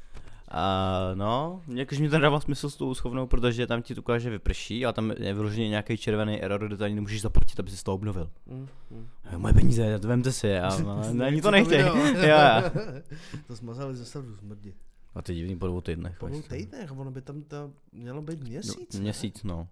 [0.47, 4.29] A no, jakož mi to nedává smysl s tou schovnou, protože tam ti to ukáže
[4.29, 7.83] vyprší a tam je vyloženě nějaký červený error, kde to ani nemůžeš zaplatit, aby si
[7.83, 8.31] to obnovil.
[8.45, 9.07] Mm, mm.
[9.37, 11.83] Moje peníze, to vemte si, a ale ne, ani to nechtěj.
[13.47, 14.73] to smazali ze serveru smrdi.
[15.15, 16.19] A ty divný po dvou týdnech.
[16.19, 16.55] Po dvou prostě.
[16.55, 18.93] týdnech, ono by tam to mělo být měsíc.
[18.93, 19.03] No, ne?
[19.03, 19.67] měsíc, no.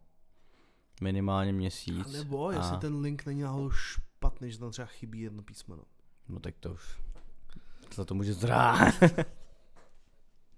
[1.01, 2.07] Minimálně měsíc.
[2.07, 5.83] A nebo jestli a, ten link není náhodou špatný, že tam třeba chybí jedno písmeno.
[6.29, 6.99] No tak to už.
[7.95, 8.93] Za to může zrát.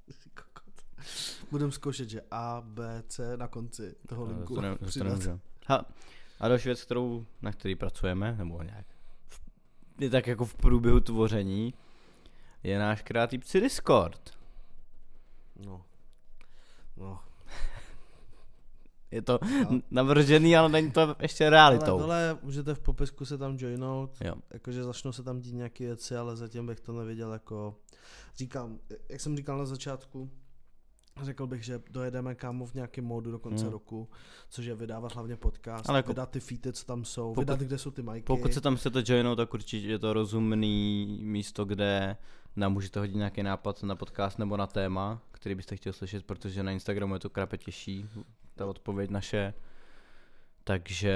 [1.51, 4.55] Budem zkoušet, že A, B, C na konci toho linku.
[4.55, 5.39] to, ne, to nemůžu.
[5.67, 5.85] Ha,
[6.39, 8.85] a další věc, kterou, na který pracujeme, nebo nějak,
[9.27, 9.41] v,
[9.99, 11.73] je tak jako v průběhu tvoření,
[12.63, 14.31] je náš kreativci Discord.
[15.65, 15.85] No.
[16.97, 17.19] No.
[19.11, 19.39] Je to
[19.71, 19.79] No.
[19.91, 21.85] navržený, ale není to ještě Ale realitou.
[21.99, 24.35] tohle můžete v popisku se tam joinout, Jo.
[24.53, 27.75] jakože začnou se tam dít nějaké věci, ale zatím bych to neviděl jako,
[28.37, 30.29] říkám, jak jsem říkal na začátku,
[31.21, 33.71] řekl bych, že dojedeme kámo v nějakém módu do konce Hmm.
[33.73, 34.09] roku,
[34.49, 37.59] což je vydávat hlavně podcast, Ale jako- vydat ty feety, co tam jsou, Pokud- vydat,
[37.59, 38.25] kde jsou ty majky.
[38.25, 42.17] Pokud se tam chcete joinout, tak určitě je to rozumný místo, kde
[42.55, 46.63] nám můžete hodit nějaký nápad na podcast nebo na téma, který byste chtěl slyšet, protože
[46.63, 48.05] na Instagramu je to krape těžší,
[48.55, 49.53] ta odpověď naše.
[50.63, 51.15] Takže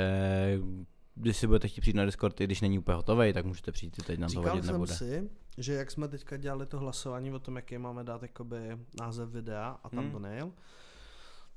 [1.15, 3.99] když si budete chtít přijít na Discord, i když není úplně hotový, tak můžete přijít
[3.99, 4.93] i teď, nám to Říkal vadit jsem nebude.
[4.93, 9.29] si, že jak jsme teďka dělali to hlasování o tom, jaký máme dát jakoby název
[9.29, 10.11] videa a Hmm.
[10.11, 10.51] thumbnail,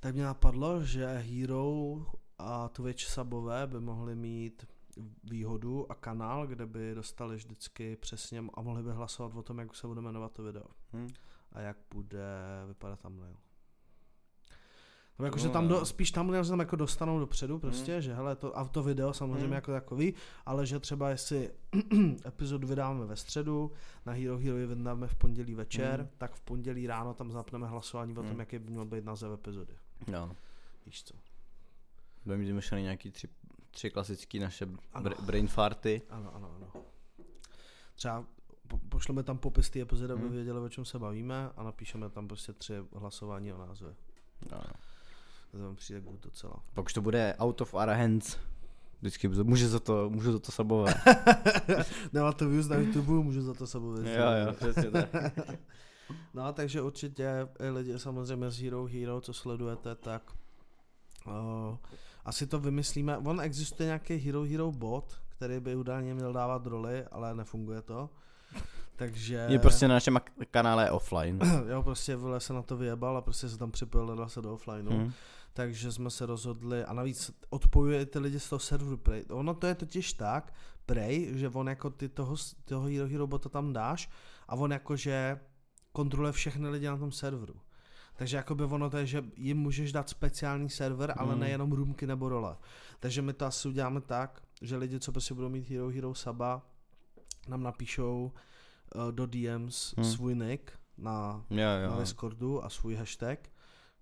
[0.00, 1.96] tak mě napadlo, že Hero
[2.38, 4.66] a Twitch subové by mohli mít
[5.24, 9.74] výhodu a kanál, kde by dostali vždycky přesně a mohli by hlasovat o tom, jak
[9.76, 11.08] se bude jmenovat to video Hm?
[11.52, 12.24] a jak bude
[12.68, 13.36] vypadat thumbnail.
[15.18, 15.84] No, jako, No, že tam do, no.
[15.86, 19.44] spíš tam se tam jako dostanou dopředu prostě, že hele, to, a to video samozřejmě
[19.44, 19.52] Hmm.
[19.52, 20.14] jako takový,
[20.46, 21.50] ale že třeba jestli
[22.26, 23.72] epizodu vydáme ve středu,
[24.06, 26.08] na Hero Hero ji vydáme v pondělí večer, Hmm.
[26.18, 28.40] tak v pondělí ráno tam zapneme hlasování o tom, Hmm.
[28.40, 29.74] jaký by měl být název epizody.
[30.08, 30.36] No.
[30.86, 31.14] Víš co?
[32.24, 33.28] Budeme mít vymyšlený nějaký tři,
[33.70, 35.10] tři klasický naše Ano.
[35.10, 36.02] br- brain farty.
[36.10, 36.84] Ano, ano, ano.
[37.94, 38.24] Třeba
[38.68, 40.32] po, pošleme tam popis té epizody, aby Hmm.
[40.32, 43.94] věděli, o čem se bavíme a napíšeme tam prostě tři hlasování o názvě.
[44.52, 44.60] No.
[45.52, 46.54] To mi přijde good docela.
[46.74, 48.36] Pak už to bude out of our hands.
[49.00, 50.96] Vždycky může za to, můžu za to sabovat.
[52.12, 54.16] Nemá to views na YouTube, můžu za to sebou vědět.
[54.16, 55.08] jo, jo, přesně tak.
[56.34, 60.22] No, takže určitě i lidi samozřejmě z Hero Hero, co sledujete, tak
[61.26, 61.76] uh,
[62.24, 63.18] asi to vymyslíme.
[63.18, 68.10] On existuje nějaký Hero Hero bot, který by údajně měl dávat roli, ale nefunguje to.
[68.96, 69.46] Takže...
[69.48, 70.18] Je prostě na našem
[70.50, 71.38] kanále offline.
[71.68, 74.52] jo, prostě vole se na to vyjebal a prostě se tam připojil, nedal se do
[74.54, 74.90] offlineu.
[74.92, 75.12] Hm.
[75.54, 79.24] Takže jsme se rozhodli, a navíc odpojuje ty lidi z toho serveru Prey.
[79.30, 80.54] Ono to je totiž tak,
[80.86, 84.10] Prey, že on jako ty toho, toho Hero Hero bota tam dáš
[84.48, 85.40] a on jakože
[85.92, 87.54] kontroluje všechny lidi na tom serveru.
[88.16, 91.40] Takže jakoby ono to je, že jim můžeš dát speciální server, ale Hmm.
[91.40, 92.56] nejenom roomky nebo role.
[93.00, 96.62] Takže my to asi uděláme tak, že lidi, co prostě budou mít Hero Hero Saba,
[97.48, 98.32] nám napíšou
[98.94, 100.04] uh, do DMs Hmm.
[100.04, 102.00] svůj nick na Jo, na jo.
[102.00, 103.38] Discordu a svůj hashtag,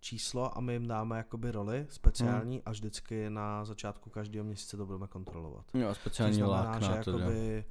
[0.01, 2.63] číslo a my jim dáme jakoby roli speciální Hmm.
[2.67, 5.65] a vždycky na začátku každého měsíce to budeme kontrolovat.
[5.75, 7.65] Jo, Což speciální znamená, lák že na to, jakoby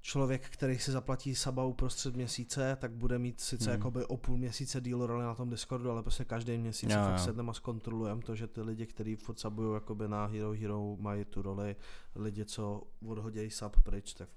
[0.00, 3.78] člověk, který si zaplatí saba uprostřed měsíce, tak bude mít sice Hmm.
[3.78, 7.18] jakoby o půl měsíce díl roli na tom Discordu, ale prostě každý měsíc si fakt
[7.20, 11.24] sedneme a zkontrolujeme to, že ty lidi, kteří furt sabují jakoby na Hero Hero, mají
[11.24, 11.76] tu roli,
[12.16, 14.28] lidi, co odhodějí sub pryč, tak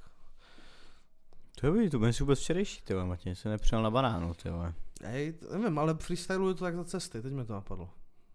[1.62, 4.74] To je to si vůbec včerejší, ty Matěj, se nepřijel na banánu, ty vole.
[5.04, 7.90] hej, nevím, ale freestyluju to tak za cesty, teď mi to napadlo.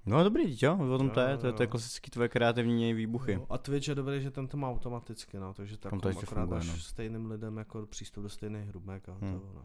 [0.06, 1.70] No dobrý, dítě, jo, o tom to Jo, je, to je, to je jo.
[1.70, 3.36] klasický tvoje kreativní výbuchy.
[3.36, 6.08] No, a Twitch je dobrý, že ten to má automaticky, no, takže tak Tam to
[6.08, 6.76] akorát funguje, no.
[6.76, 9.40] stejným lidem jako přístup do stejných hrubek a Hmm.
[9.40, 9.62] to, no.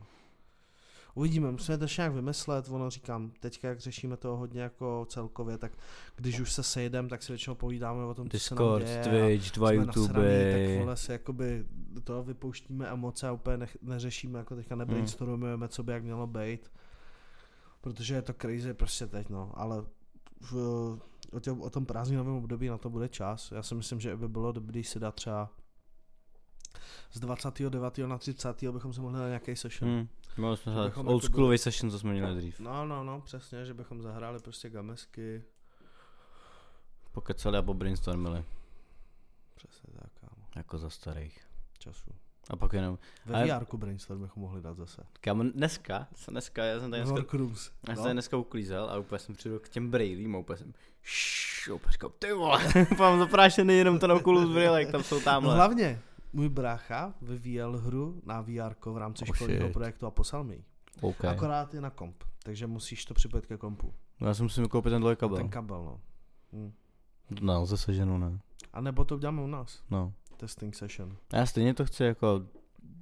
[1.17, 5.57] Uvidíme, musíme to ještě nějak vymyslet, ono říkám, teďka jak řešíme to hodně jako celkově,
[5.57, 5.71] tak
[6.15, 9.37] když už se sejdem, tak si většinou povídáme o tom, co se nám Discord, děje
[9.37, 10.07] Twitch, dva YouTube.
[10.07, 11.65] nasraný, tak vole si jakoby
[12.03, 14.79] to vypouštíme emoce a úplně nech, neřešíme, jako teďka Hmm.
[14.79, 16.71] nebrainstormujeme, co by jak mělo být.
[17.81, 19.85] Protože je to crazy prostě teď, no, ale
[20.41, 20.55] v,
[21.31, 23.51] o, tě, o tom prázdninovém období na to bude čas.
[23.51, 25.49] Já si myslím, že by bylo dobré si dát třeba
[27.11, 27.97] z 29.
[27.97, 28.63] na 30.
[28.63, 29.91] bychom se mohli na nějaký session.
[29.91, 30.07] Hmm.
[30.37, 32.59] Mohli jsme bychom old jako schoolový session, co jsme měli dřív.
[32.59, 35.43] No, no, no, přesně, že bychom zahráli prostě gamesky.
[37.11, 38.43] Pokecali a pobrainstormili,
[39.55, 41.39] Přesně tak, kámo, jako za starých.
[41.79, 42.11] času.
[42.49, 45.03] A pak jenom, Ve Ale- VR brainstorm bychom mohli dát zase.
[45.21, 47.19] kámo, dneska, dneska, já jsem tady dneska,
[47.87, 48.03] já jsem no.
[48.03, 51.91] tady dneska uklízel a úplně jsem přijel k těm brailím a úplně jsem šš, úplně
[51.91, 52.63] říkal, ty vole,
[52.99, 55.55] mám zaprášený jenom ten Oculus brýlek, tam jsou No tamhle.
[55.55, 56.01] hlavně,
[56.33, 59.73] můj brácha vyvíjel hru na VR v rámci Oh, školního shit.
[59.73, 60.63] projektu a poslal mi ji.
[61.01, 61.29] Okay.
[61.29, 62.23] Akorát je na komp.
[62.43, 63.93] takže musíš to připojit ke kompu.
[64.19, 65.37] No, já si musím koupit ten dlouhý kabel.
[65.37, 65.99] Ten kabel, no.
[66.53, 66.71] Hm.
[67.35, 68.39] To nelze seženu, ne?
[68.73, 69.83] A nebo to uděláme u nás.
[69.89, 70.13] No.
[70.37, 71.17] Testing session.
[71.33, 72.41] Já stejně to chci jako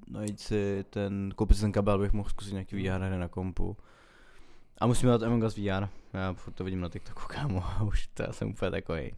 [0.07, 3.77] najít si ten, koupit si ten kabel, abych mohl zkusit nějaký VR hry na kompu.
[4.81, 5.87] A musíme dát Among Us VR.
[6.13, 7.63] Já furt to vidím na TikToku, kámo.
[7.65, 9.11] A už to já jsem úplně takový.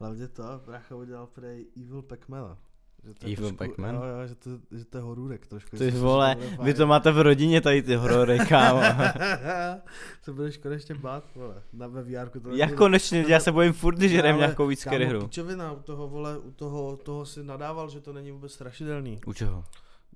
[0.00, 2.56] Hlavně to, brácha udělal prej Evil Pac-Mana.
[3.04, 3.94] Že to je Evil trošku- Pac-Man?
[3.94, 5.76] Jo, jo, že to, že to je horůrek trošku.
[5.76, 8.80] Ty vole, bude vy to máte v rodině tady ty horory, kámo.
[10.24, 11.62] to budeš konečně bát, vole.
[11.72, 14.84] Na ve VR to Jak konečně, já se bojím furt, když jdem Ale, nějakou víc
[14.84, 15.20] kámo, hru.
[15.20, 19.20] Pičovina, u toho, vole, u toho, toho si nadával, že to není vůbec strašidelný.
[19.26, 19.64] U čeho?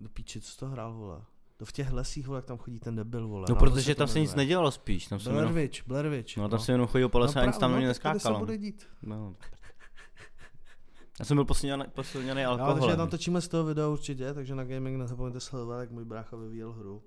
[0.01, 1.21] Do píči, co to hrál, vole?
[1.57, 3.47] To v těch lesích, vole, jak tam chodí ten debil, vole.
[3.49, 6.37] No protože to tam se nic nedělalo spíš, tam se Blair jenom, Witch, Blair Witch.
[6.37, 8.39] no tam se jenom chodil po lese a nic tam na mě se neskákalo.
[8.39, 8.87] bude dít.
[9.03, 9.35] No.
[11.19, 12.97] Já jsem byl posilněný, posilněný Jo, takže alkoholem.
[12.97, 16.73] tam točíme z toho videa určitě, takže na gaming nezapomeňte sledovat, jak můj brácha vyvíjel
[16.73, 17.03] hru.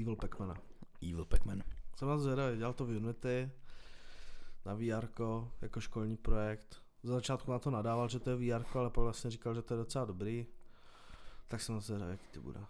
[0.00, 0.54] Evil Pac-Mana.
[1.02, 1.62] Evil Pac-Man.
[1.96, 3.50] Jsem na to zvědavý, dělal to v Unity,
[4.66, 5.08] na VR,
[5.62, 6.82] jako školní projekt.
[7.02, 9.74] Za začátku na to nadával, že to je VR, ale pak vlastně říkal, že to
[9.74, 10.46] je docela dobrý.
[11.48, 12.60] Tak jsem na to zvědavý, jaký to bude.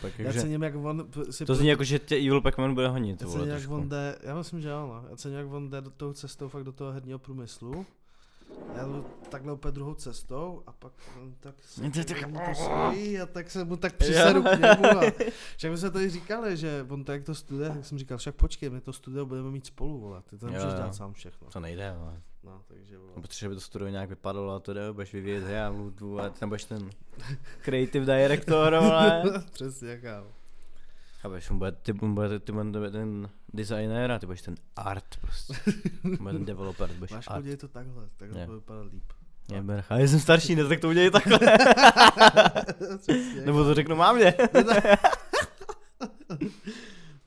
[0.00, 2.88] Pac, Já takže, cením, jak on si to zní jako, že tě Evil Pac-Man bude
[2.88, 5.08] honit, já cením, jak on jde, já myslím, že jo, no.
[5.10, 7.86] Já cením, jak on jde do toho cestou fakt do toho herního průmyslu.
[8.76, 13.26] Já jdu takhle úplně druhou cestou a pak on tak se To tak- stojí a
[13.26, 15.12] tak se mu tak přisedu k němu a
[15.56, 18.34] však my jsme to i říkali, že on tak to studuje, tak jsem říkal, však
[18.34, 20.76] počkej, my to studio budeme mít spolu, vole, ty to nemůžeš jo.
[20.76, 21.48] dělat sám všechno.
[21.52, 22.20] To nejde, ale.
[22.44, 23.12] No, takže vole.
[23.16, 26.20] No, protože by to studio nějak vypadalo a to jde, budeš vyvíjet hry a budu,
[26.20, 26.90] a ty tam budeš ten
[27.60, 29.22] creative director, ale.
[29.52, 30.24] Přesně, jaká.
[31.20, 35.16] Chápeš, on bude, ty, on bude, ty bude ten designér a ty budeš ten art
[35.20, 35.54] prostě.
[36.20, 37.38] bude ten developer, ty budeš Máš art.
[37.40, 38.46] udělej to takhle, takhle Ne.
[38.46, 39.04] to vypadá líp.
[39.52, 41.38] Je, bercha, já jsem starší, ne, tak to udělej takhle.
[42.98, 44.34] Přesně, Nebo to řeknu mámě.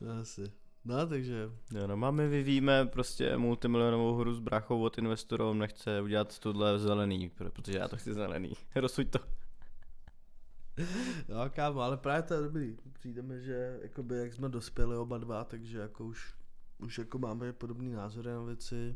[0.01, 0.51] No, Asi.
[0.85, 6.39] No, takže Jo, no máme, vyvíjíme prostě multimilionovou hru s brachou od investorů, nechce udělat
[6.39, 8.53] tohle zelený, pr- protože já to chci zelený.
[8.75, 9.19] Rozsuď to.
[11.29, 12.77] Jo, kámo, ale právě to je dobrý.
[12.93, 16.33] Přijde mi, že jakoby, jak jsme dospěli oba dva, takže jako už,
[16.77, 18.95] už jako máme podobný názory na věci.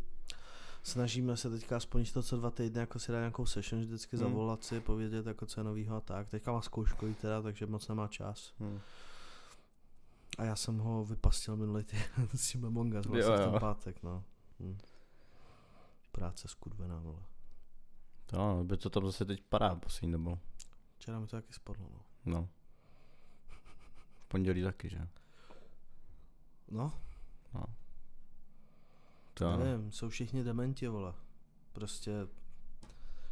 [0.83, 4.25] Snažíme se teďka aspoň to co dva týdny jako si dát nějakou session, vždycky Hmm.
[4.27, 6.29] zavolat si, povědět jako co je novýho a tak.
[6.29, 8.53] Teďka má zkoušku i teda, takže moc nemá čas.
[8.59, 8.79] Hm.
[10.39, 13.51] A já jsem ho vypastil minulý týden s tím Among Us, Jo, vlastně v jo.
[13.51, 14.23] ten pátek, no.
[14.59, 14.77] Hm.
[16.11, 17.19] Práce skurvená, vole.
[18.25, 20.37] To ano, by to tam zase teď padá poslední dobou.
[20.97, 21.99] Včera mi to taky spadlo, no.
[22.25, 22.49] No.
[24.19, 25.07] V pondělí taky, že?
[26.71, 26.93] No,
[29.33, 29.63] To ano.
[29.63, 31.13] Nevím, jsou všichni dementi, vole.
[31.73, 32.27] Prostě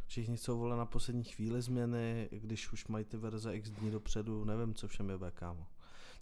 [0.06, 4.44] všichni chcou, vole, na poslední chvíli změny, když už mají ty verze x dní dopředu,
[4.44, 5.66] nevím, co všem je kámo.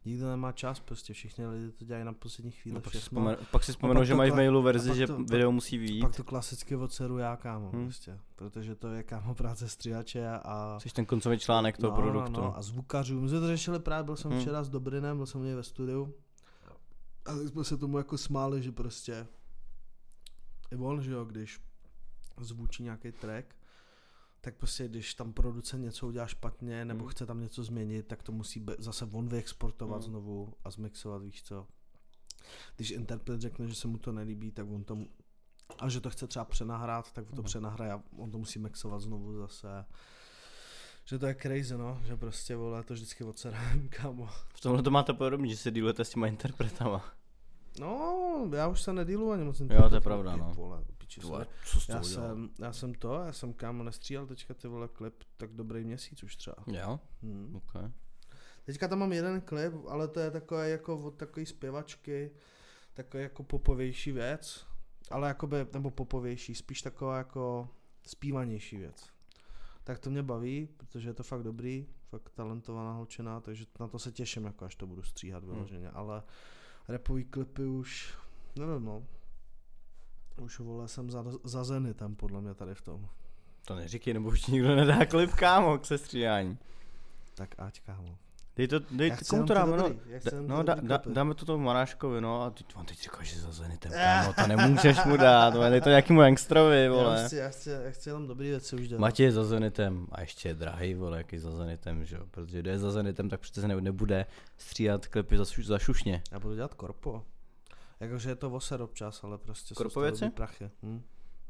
[0.07, 3.37] Nikdo nemá čas, prostě všichni lidi to dělají na poslední chvíli No, pak, si vzpomenu,
[3.51, 6.01] pak si vzpomenu, že to mají v mailu verzi, pak že to- video musí vyjít.
[6.01, 7.85] Pak to klasicky odseru já, kámo, Hmm.
[7.85, 8.19] prostě.
[8.37, 10.79] Protože to je, kámo, práce stříhače a...
[10.81, 12.33] Jsi ten koncový článek toho no, produktu.
[12.33, 13.21] No, no, a zvukařů.
[13.21, 14.41] My jsme to řešili právě, byl jsem Hmm.
[14.41, 16.15] včera s Dobrinem, byl jsem u něj ve studiu.
[17.27, 19.27] A tak jsme se tomu jako smáli, že prostě
[20.73, 21.61] i on, že jo, když
[22.41, 23.56] zvučí nějaký track,
[24.47, 27.09] tak prostě když tam producent něco udělá špatně nebo Hmm.
[27.11, 30.11] chce tam něco změnit, tak to musí be- zase on vyexportovat Hmm.
[30.11, 31.67] znovu a zmixovat, víš co.
[32.77, 34.99] Když interpret řekne, že se mu to nelíbí, tak on to
[35.79, 37.45] a že to chce třeba přenahrát, tak to Mhm.
[37.45, 39.85] přenahraje a on to musí mixovat znovu zase.
[41.05, 44.27] Že to je crazy, no, že prostě vole, to vždycky odserám, kámo.
[44.55, 47.05] V tomhle to máte podobně, že se dealujete s těma interpretama.
[47.81, 50.53] No, já už se nedýlu ani moc to je pravda, no.
[50.57, 54.55] Vole, piči, vole, co jsi já, jsem, já jsem to, já jsem kámo nestříhal teďka
[54.55, 56.57] ty vole klip tak dobrý měsíc už třeba.
[56.67, 57.01] Jo?
[57.23, 57.57] Hmm.
[57.57, 57.93] Ok.
[58.65, 62.31] Teďka tam mám jeden klip, ale to je takové jako od takové zpěvačky,
[62.95, 64.67] takový jako popovější věc,
[65.11, 67.69] ale jakoby, nebo popovější, spíš taková jako
[68.07, 69.11] zpívanější věc.
[69.85, 73.99] Tak to mě baví, protože je to fakt dobrý, fakt talentovaná holčina, takže na to
[73.99, 76.23] se těším, jako až to budu stříhat vyloženě, ale
[76.89, 78.19] repový klipy už,
[78.57, 79.07] nevím no,
[80.39, 83.09] už vole jsem za, za Zenitem podle mě tady v tom.
[83.65, 86.59] To neříkej, nebo už ti nikdo nedá klip, kámo, k sestříhání.
[87.35, 88.19] Tak ať kámo.
[88.57, 91.35] Dej to, dej, Já komu to ty dáme, no, já no ty da, da, dáme
[91.35, 95.05] to tomu Maráškovi, no a teď, on teď říkal, že za Zenitem, kámo, to nemůžeš
[95.05, 97.25] mu dát, vole, dej to nějakému youngstrovi, Já, vole.
[97.27, 99.01] chci, já, chci, já chci jenom dobrý věci už dělat.
[99.01, 102.59] Matěj je za Zenitem a ještě je drahý, vole, jaký za Zenitem, že jo, protože
[102.59, 106.23] kdo je za Zenitem, tak přece ne, nebude stříhat klipy za, za šušně.
[106.33, 107.23] Já budu dělat korpo.
[108.01, 110.31] Jakože je to voser občas, ale prostě jsou toho věci?
[110.31, 110.71] prachy.
[110.83, 111.03] Hm?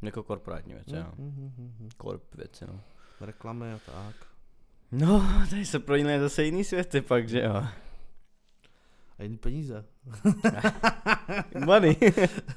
[0.02, 1.12] Jako korporátní věci, jo.
[1.18, 1.88] hm, hm, hm, hm.
[1.96, 2.80] Korp věci, no.
[3.20, 4.14] Reklamy a tak.
[4.92, 7.54] No, tady se prolínají zase jiný světy pak, že jo.
[9.18, 9.84] A jiný peníze.
[11.64, 11.96] Money.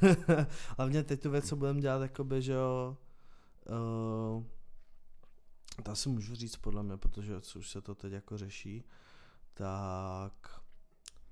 [0.77, 2.97] Hlavně teď tu věc, co budeme dělat, jakoby, že jo,
[3.69, 4.43] uh,
[5.83, 8.83] to asi můžu říct podle mě, protože co už se to teď jako řeší,
[9.53, 10.58] tak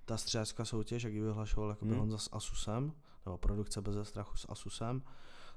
[0.08, 2.00] ta střelecká soutěž, jak ji vyhlašoval jakoby Hmm.
[2.00, 2.94] Honza s Asusem,
[3.26, 5.02] nebo produkce bez strachu s Asusem,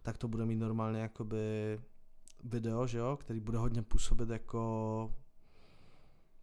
[0.03, 1.81] tak to bude mít normálně jakoby
[2.45, 5.15] video, že jo, který bude hodně působit jako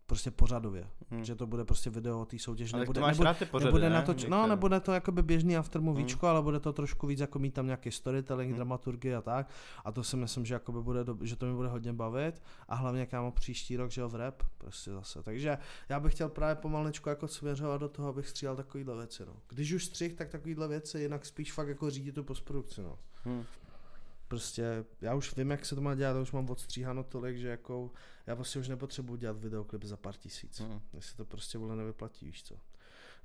[0.07, 0.87] prostě pořadově.
[1.09, 1.25] Hmm.
[1.25, 2.73] Že to bude prostě video o té soutěži.
[2.73, 3.95] Ale nebude, to máš nebude, rád ty pořady, nebude ne?
[3.95, 4.47] na to, no, Některé.
[4.47, 6.35] nebude to jakoby běžný aftermovíčko, Hmm.
[6.35, 8.55] ale bude to trošku víc jako mít tam nějaký storytelling, Hmm.
[8.55, 9.49] dramaturgy a tak.
[9.85, 12.43] A to si myslím, že jakoby bude, do, že to mi bude hodně bavit.
[12.67, 15.23] A hlavně kámo příští rok, že jo, v rap, prostě zase.
[15.23, 15.57] Takže
[15.89, 19.33] já bych chtěl právě pomalečku jako směřovat do toho, abych stříhal takovýhle věci, no.
[19.49, 22.97] Když už střih, tak takovýhle věci, jinak spíš fakt jako řídit tu postprodukci, no.
[23.23, 23.43] Hmm.
[24.27, 27.47] Prostě já už vím, jak se to má dělat, já už mám odstříháno tolik, že
[27.47, 27.91] jako
[28.27, 30.59] já prostě už nepotřebuji dělat videoklip za pár tisíc.
[30.93, 32.55] Mně se to prostě vole nevyplatí, víš co.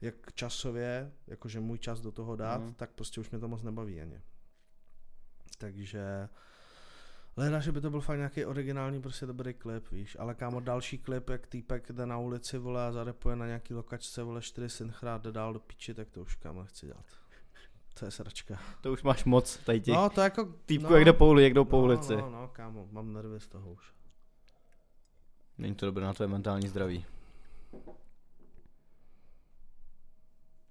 [0.01, 2.75] Jak časově, jakože můj čas do toho dát, Mhm.
[2.75, 4.21] tak prostě už mě to moc nebaví ani.
[5.59, 6.29] Takže
[7.37, 10.99] Leda, že by to byl fakt nějaký originální, prostě dobrý klip, víš, ale kámo další
[10.99, 15.19] klip, jak týpek jde na ulici, vole, a zarepuje na nějaký lokačce, vole, čtyři synchra,
[15.19, 17.05] jde dál do píči, tak to už kámo nechci dělat.
[17.95, 18.59] To je sračka.
[18.81, 20.45] To už máš moc tady těch No, to jako...
[20.67, 22.17] týpků, no, jak jdou po uli, jak po no, ulici.
[22.17, 23.93] No, no, kámo, mám nervy z toho už.
[25.59, 27.07] Není to dobré na tvé mentální zdraví.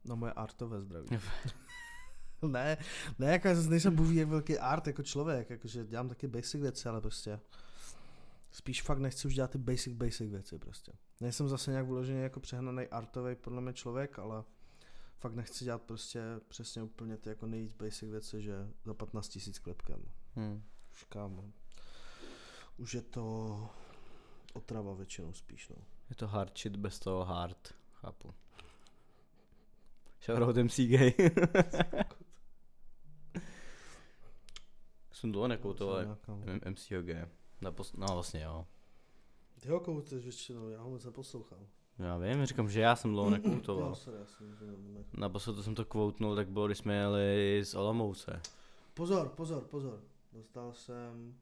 [0.06, 1.08] No moje artové zdraví.
[2.42, 2.78] ne,
[3.20, 6.28] ne, jako já zase nejsem bůh ví, jak velký art jako člověk, jakože dělám taky
[6.28, 7.40] basic věci, ale prostě
[8.52, 10.92] spíš fakt nechci už dělat ty basic, basic věci prostě.
[11.20, 14.44] Nejsem zase nějak vyloženě jako přehnaný artový podle mě člověk, ale
[15.22, 19.60] fakt nechci dělat prostě přesně úplně ty jako nejvíc basic věci, že za 15 tisíc
[19.60, 20.06] klepkem.
[20.36, 20.64] Hmm.
[20.92, 21.46] Už kámo.
[22.78, 23.70] Už je to
[24.54, 25.76] otrava většinou spíš, no.
[26.10, 27.74] Je to hard shit bez toho hard.
[27.94, 28.34] Chápu.
[30.26, 31.14] Shoutout MC Gay.
[35.12, 36.18] Jsem dlouho nekoutoval
[36.70, 37.08] MCOG.
[37.62, 38.68] Napos- no vlastně jo.
[39.60, 41.68] Ty ho kouteš většinou, já ho moc neposlouchám.
[42.00, 43.96] Já vím, říkám, že já jsem dlouho nekoutoval.
[43.96, 44.14] Jsem
[45.56, 48.42] to jsem to kvoutnul, tak bylo, když jsme jeli z Olomouce.
[48.94, 50.00] Pozor, pozor, pozor.
[50.34, 51.36] Dostal jsem,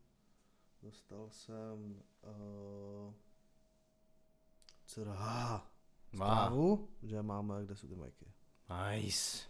[0.84, 3.14] dostal jsem, uh,
[4.86, 5.62] co ah,
[6.14, 8.26] zprávu, že máme, kde jsou ty majky.
[8.70, 9.50] Nice.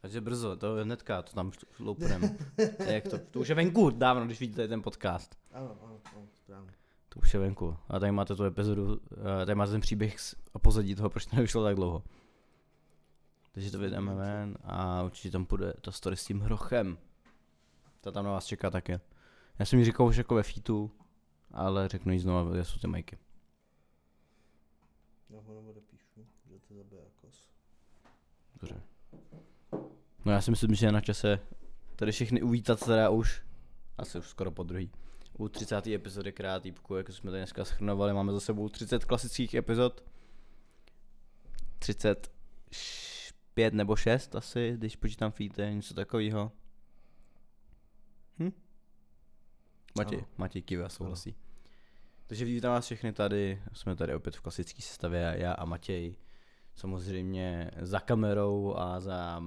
[0.00, 2.36] Takže brzo, to je hnedka, to tam loupnem.
[2.86, 5.36] Jak to, to už je venku dávno, když vidíte ten podcast.
[5.52, 6.72] Ano, ano, ano, správně.
[7.12, 7.76] To už je venku.
[7.88, 10.16] A tady máte tu epizodu, eh, tady máte ten příběh
[10.54, 12.02] a pozadí toho, proč to nevyšlo tak dlouho.
[13.52, 16.98] Takže to vydáme ven a určitě tam půjde ta story s tím hrochem.
[18.00, 19.00] Ta tam na vás čeká také.
[19.58, 20.90] Já jsem jí říkal už jako ve featu,
[21.50, 23.18] ale řeknu jí znovu, kde jsou ty majky.
[25.30, 27.48] Já ho neodepíšu, že to zabije kos.
[28.60, 28.82] Dobře.
[30.24, 31.40] No já si myslím, že je na čase
[31.96, 33.42] tady všechny uvítat teda už,
[33.98, 34.90] asi už skoro po druhý.
[35.42, 35.86] U 30.
[35.86, 40.04] epizody krát týpku, jak jsme tady dneska schrnovali, máme za sebou 30 klasických epizod.
[41.78, 46.52] 35 nebo 6 asi, když počítám featy, něco takového.
[48.38, 48.52] Hm?
[49.96, 50.26] Matěj, Ano.
[50.36, 51.36] Matěj kýve a souhlasí.
[52.26, 56.16] Takže vítám vás všechny tady, jsme tady opět v klasické sestavě, já a Matěj.
[56.74, 59.42] Samozřejmě za kamerou a za,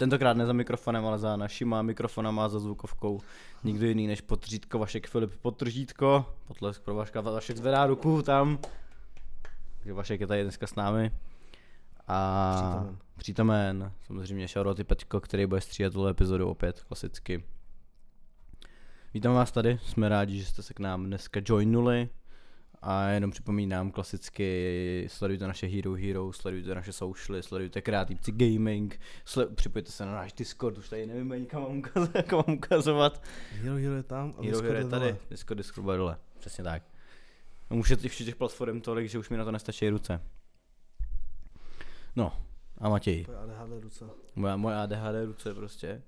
[0.00, 3.20] tentokrát ne za mikrofonem, ale za našima mikrofonama a za zvukovkou.
[3.64, 6.26] Nikdo jiný než Potržítko, Vašek Filip Potržítko.
[6.46, 8.58] Potlesk pro Vaška, Vašek zvedá ruku tam.
[9.78, 11.10] Takže Vašek je tady dneska s námi.
[12.08, 12.98] A Přítomen.
[13.16, 13.92] přítomen.
[14.06, 14.46] Samozřejmě
[14.78, 17.44] i Peťko, který bude stříhat tuhle epizodu opět, klasicky.
[19.14, 22.08] Vítám vás tady, jsme rádi, že jste se k nám dneska joinuli.
[22.82, 29.54] A jenom připomínám klasicky, sledujte naše Hero Hero, sledujte naše socialy, sledujte Kreativci Gaming, sle-
[29.54, 32.14] připojte se na náš Discord, už tady nevím ani kam mám ukazovat.
[32.14, 33.22] Jak mám ukazovat.
[33.50, 35.16] Hero Hero je tam a Hero Discord Hero je tady, dole.
[35.30, 36.82] Discord, Discord bude dole, přesně tak.
[37.70, 40.20] No, už je těch všech těch platform tolik, že už mi na to nestačí ruce.
[42.16, 42.32] No,
[42.78, 44.04] a Matěj, To je ADHD ruce.
[44.34, 46.02] moje, moje ADHD ruce prostě.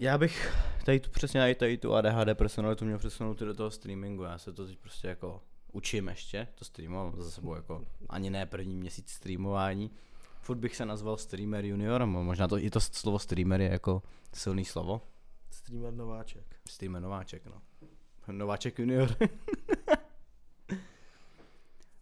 [0.00, 4.22] Já bych tady tu přesně tady, tady tu ADHD personalitu měl přesunout do toho streamingu.
[4.22, 5.42] Já se to teď prostě jako
[5.72, 9.90] učím ještě, to streamovat za sebou jako ani ne první měsíc streamování.
[10.40, 14.02] Furt bych se nazval streamer junior, mo- možná to i to slovo streamer je jako
[14.34, 15.02] silný slovo.
[15.50, 16.56] Streamer nováček.
[16.68, 17.62] Streamer nováček, no.
[18.32, 19.16] Nováček junior.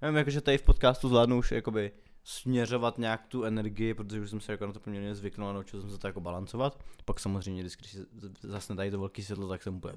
[0.02, 1.92] Nevím, jakože tady v podcastu zvládnu už jakoby
[2.28, 5.80] směřovat nějak tu energii, protože už jsem se jako na to poměrně zvyknul a naučil
[5.80, 6.84] jsem se to jako balancovat.
[7.04, 8.06] Pak samozřejmě, když si
[8.42, 9.94] zasne tady to velký světlo, tak jsem úplně...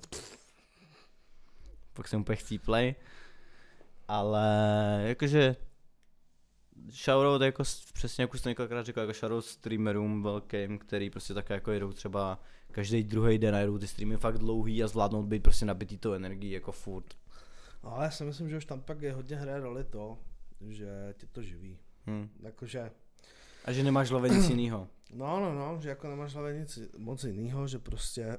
[1.94, 2.96] pak jsem úplně chcíplej.
[4.08, 4.46] Ale
[5.06, 5.56] jakože
[6.90, 7.64] shoutout jako
[7.94, 11.94] přesně jak už jsem několikrát řekl, jako shoutout streamerům velkým, který prostě také jako jedou
[11.94, 12.40] třeba
[12.72, 16.14] každý druhý den a jedou ty streamy fakt dlouhý a zvládnout být prostě nabitý tou
[16.14, 17.14] energií jako furt.
[17.84, 20.18] No, ale já si myslím, že už tam pak je hodně hraje roli to,
[20.70, 21.80] že tě to živí.
[22.12, 22.30] Hm.
[22.40, 22.92] Jakože,
[23.66, 24.88] A že nemáš hlavě nic jiného.
[25.14, 28.38] no, no, no, že jako nemáš hlavě nic moc jiného, že prostě,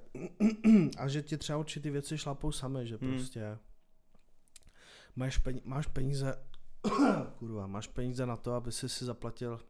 [0.99, 3.11] a že ti třeba určitý věci šlapou sami, že Hmm.
[3.11, 3.59] prostě
[5.17, 6.39] máš, peníze, máš peníze,
[7.39, 9.61] kurva, máš peníze na to, aby si si zaplatil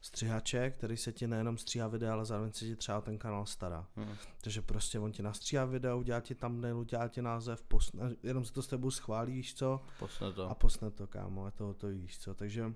[0.00, 3.86] střihače, který se ti nejenom stříhá videa, ale zároveň se ti třeba ten kanál stará.
[3.96, 4.14] Hm.
[4.40, 8.52] Takže prostě on ti nastříhá video, udělá ti thumbnail, udělá ti název, post, jenom se
[8.52, 10.50] to s tebou schválí, víš co, Posne to.
[10.50, 12.72] a posne to, kámo, je to hotový, víš co, takže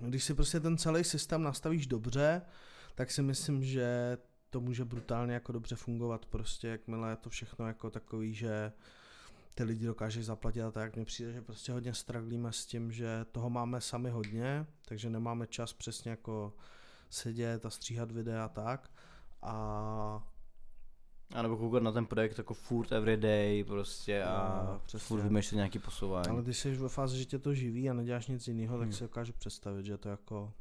[0.00, 2.42] když si prostě ten celý systém nastavíš dobře,
[2.94, 4.18] tak si myslím, že
[4.50, 8.72] to může brutálně jako dobře fungovat prostě, jakmile je to všechno jako takový, že
[9.54, 13.24] ty lidi dokážeš zaplatit a tak, mně přijde, že prostě hodně straglíme s tím, že
[13.32, 16.52] toho máme sami hodně, takže nemáme čas přesně jako
[17.10, 18.90] sedět a stříhat videa a tak.
[19.42, 20.33] A
[21.34, 25.06] A nebo koukat na ten projekt jako furt everyday prostě a No, přesně.
[25.06, 26.28] furt vymýšlet nějaký posouvání.
[26.28, 28.92] Ale když jsi ve fázi, že tě to živí a neděláš nic jiného, tak Hmm.
[28.92, 30.52] si dokážu představit, že to jako...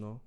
[0.00, 0.20] No,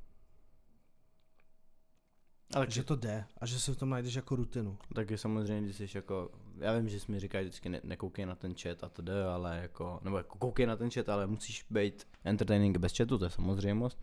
[2.53, 4.77] Ale že to jde a že si v tom najdeš jako rutinu.
[4.95, 8.35] Taky samozřejmě, když jsi jako, já vím, že jsi mi říkají vždycky ne, nekoukej na
[8.35, 12.07] ten chat a td, ale jako, nebo jako koukej na ten chat, ale musíš být
[12.23, 13.99] entertaining bez chatu, to je samozřejmost.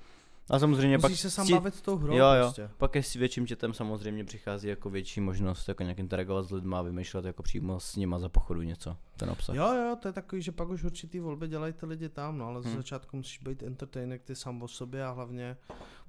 [0.51, 2.71] A samozřejmě Musíš pak se sám si- bavit tou hrou jo, jo, prostě.
[2.79, 6.79] pak je s větším chatem samozřejmě přichází jako větší možnost jako nějak interagovat s lidma
[6.79, 9.57] a vymýšlet jako přímo s nima za pochodu něco, ten obsah.
[9.57, 12.47] Jo, jo, to je takový, že pak už určitý volby dělají ty lidi tam, no,
[12.47, 12.77] ale Hmm.
[12.77, 15.57] začátku musíš být entertainer ty sám o sobě a hlavně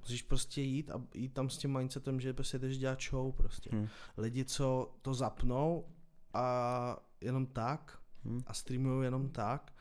[0.00, 3.70] musíš prostě jít a jít tam s tím mindsetem, že prostě jdeš dělat show prostě.
[3.72, 3.88] Hm.
[4.16, 5.84] Lidi, co to zapnou
[6.34, 8.40] a jenom tak, Hm.
[8.46, 9.71] a streamují jenom tak,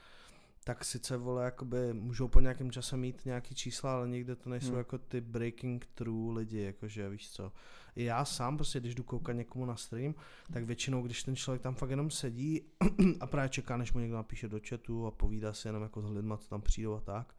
[0.64, 4.68] tak sice vole, jakoby můžou po nějakém čase mít nějaký čísla, ale někde to nejsou
[4.70, 4.78] Hmm.
[4.78, 7.52] jako ty breaking through lidi, jakože víš co.
[7.96, 10.16] I já sám prostě, když jdu koukat někomu na stream,
[10.54, 12.62] tak většinou, když ten člověk tam fakt jenom sedí
[13.20, 16.10] a právě čeká, než mu někdo napíše do chatu a povídá si jenom jako s
[16.12, 17.36] lidma, co tam přijdou a tak,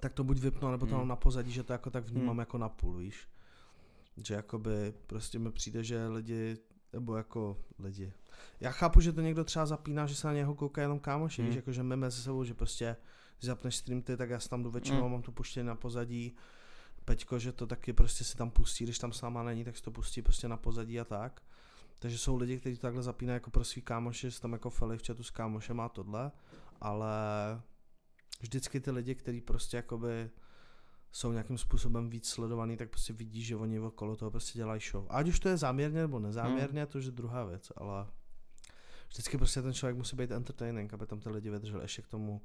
[0.00, 1.08] tak to buď vypnu, nebo to Hmm.
[1.08, 2.38] na pozadí, že to jako tak vnímám Hmm.
[2.38, 3.28] jako na půl, víš.
[4.16, 6.56] Že jakoby prostě mi přijde, že lidi,
[6.92, 8.12] nebo jako lidi,
[8.60, 11.48] já chápu, že to někdo třeba zapíná, že se na něho kouká jenom kámoši, Hmm.
[11.48, 12.96] víš, jako že my mezi sebou, že prostě
[13.40, 15.12] zapneš stream ty, tak já si tam jdu většinou, Hmm.
[15.12, 16.36] mám to puštěné na pozadí,
[17.04, 19.82] Peťko, že to taky prostě si tam pustí, když tam s náma není, tak si
[19.82, 21.42] to pustí prostě na pozadí a tak.
[21.98, 24.98] Takže jsou lidi, kteří to takhle zapínají jako pro svý kámoše, že tam jako feli
[24.98, 26.30] v chatu s kámošem a tohle,
[26.80, 27.08] ale
[28.40, 30.30] vždycky ty lidi, kteří prostě jakoby
[31.12, 35.06] jsou nějakým způsobem víc sledovaný, tak prostě vidí, že oni okolo toho prostě dělají show.
[35.10, 38.06] Ať už to je záměrně nebo nezáměrně, to už je druhá věc, ale
[39.08, 42.42] vždycky prostě ten člověk musí být entertaining, aby tam ty lidi vydrželi ještě k tomu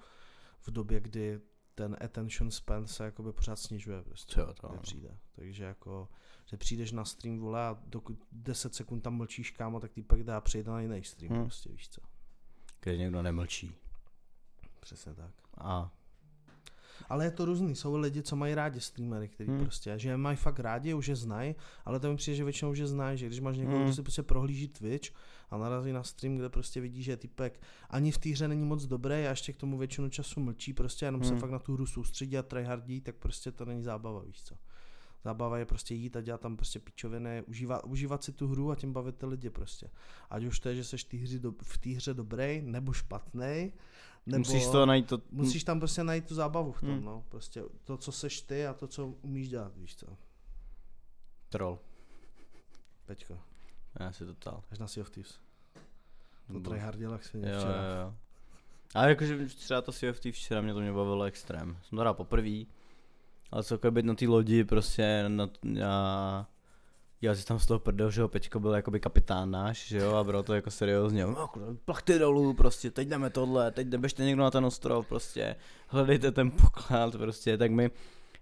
[0.59, 1.39] v době, kdy
[1.75, 4.39] ten attention span se jakoby pořád snižuje prostě.
[4.39, 5.17] Jo, to přijde.
[5.35, 6.09] Takže jako,
[6.45, 10.41] že přijdeš na stream, vole, a dokud 10 sekund tam mlčíš, kámo, tak týpek dá
[10.41, 11.43] přejít na jiný stream, Hmm.
[11.43, 12.01] prostě, víš co.
[12.81, 13.75] Když někdo nemlčí.
[14.79, 15.31] Přesně tak.
[15.57, 15.91] A
[17.09, 19.59] Ale je to různý, jsou lidi, co mají rádi streamery, který Hmm.
[19.61, 22.77] prostě, že mají fakt rádi, už je znají, ale to mi přijde, že většinou už
[22.77, 23.85] je znají, že když máš někoho, Hmm.
[23.85, 25.09] kdo si prostě prohlíží Twitch
[25.49, 28.85] a narazí na stream, kde prostě vidí, že typek ani v té hře není moc
[28.85, 31.29] dobrý a ještě k tomu většinu času mlčí, prostě jenom Hmm.
[31.29, 34.55] se fakt na tu hru soustředí a tryhardí, tak prostě to není zábava, víš co.
[35.23, 38.75] Zábava je prostě jít a dělat tam prostě pičoviny, užívat, užívat si tu hru a
[38.75, 39.89] tím bavit ty lidi prostě.
[40.29, 43.73] Ať už to je, že seš tý hry do, v té hře dobrý nebo špatný,
[44.27, 47.05] nebo musíš to najít to, musíš tam prostě najít tu zábavu v tom, Hmm.
[47.05, 47.23] no.
[47.29, 50.07] Prostě to, co seš ty a to, co umíš dělat, víš co.
[51.49, 51.79] troll.
[53.05, 53.39] Peťko,
[53.99, 54.63] Já si to tal.
[54.71, 55.39] až na Sea of Thieves.
[56.53, 57.73] To tryhardil jak svině Jo, včera.
[57.73, 58.13] jo, jo.
[58.95, 61.77] Ale jakože třeba to CFT včera mě to mě bavilo extrém.
[61.83, 62.63] Jsem to hrál poprvé,
[63.51, 66.47] ale celkově být na té lodi prostě na, já,
[67.21, 70.15] já si tam z toho prdel, že jo, Peťko byl jakoby kapitán náš, že jo,
[70.15, 74.23] a bylo to jako seriózně, no, kurva, plachty dolů, prostě, teď jdeme tohle, teď běžte
[74.23, 75.55] někdo na ten ostrov, prostě,
[75.87, 77.91] hledejte ten poklad, prostě, tak my,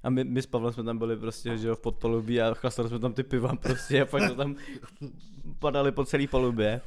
[0.04, 2.90] a my, my s Pavlem jsme tam byli prostě, že jo, v podpalubí a chlastali
[2.90, 4.56] jsme tam ty piva prostě a pak jsme tam
[5.60, 6.82] padali po celé palubě.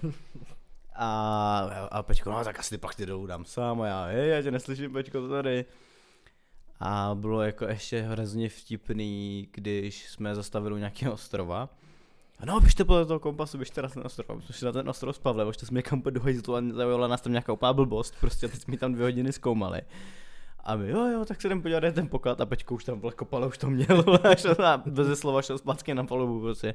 [1.01, 4.43] A, a Peťko, no tak asi ty plachty dolů dám sám a já, hej, já
[4.43, 5.65] tě neslyším, Peťko, to tady.
[6.81, 11.69] A bylo jako ještě hrozně vtipný, když jsme zastavili u nějakého ostrova.
[12.41, 14.31] A no, běžte podle toho kompasu, běžte na ten ostrov.
[14.31, 17.09] A jsme šli na ten ostrov s Pavlem, ještě jsme někam do hajzlu a zaujala
[17.09, 19.81] nás tam nějaká úplná blbost, prostě teď jsme tam dvě hodiny zkoumali.
[20.65, 23.13] A my, jo, jo, tak se jdem podívat, ten poklad a Peťko už tam vole
[23.13, 24.47] kopal, už to měl, až
[24.87, 26.75] bez slova šel zpátky na palubu, prostě.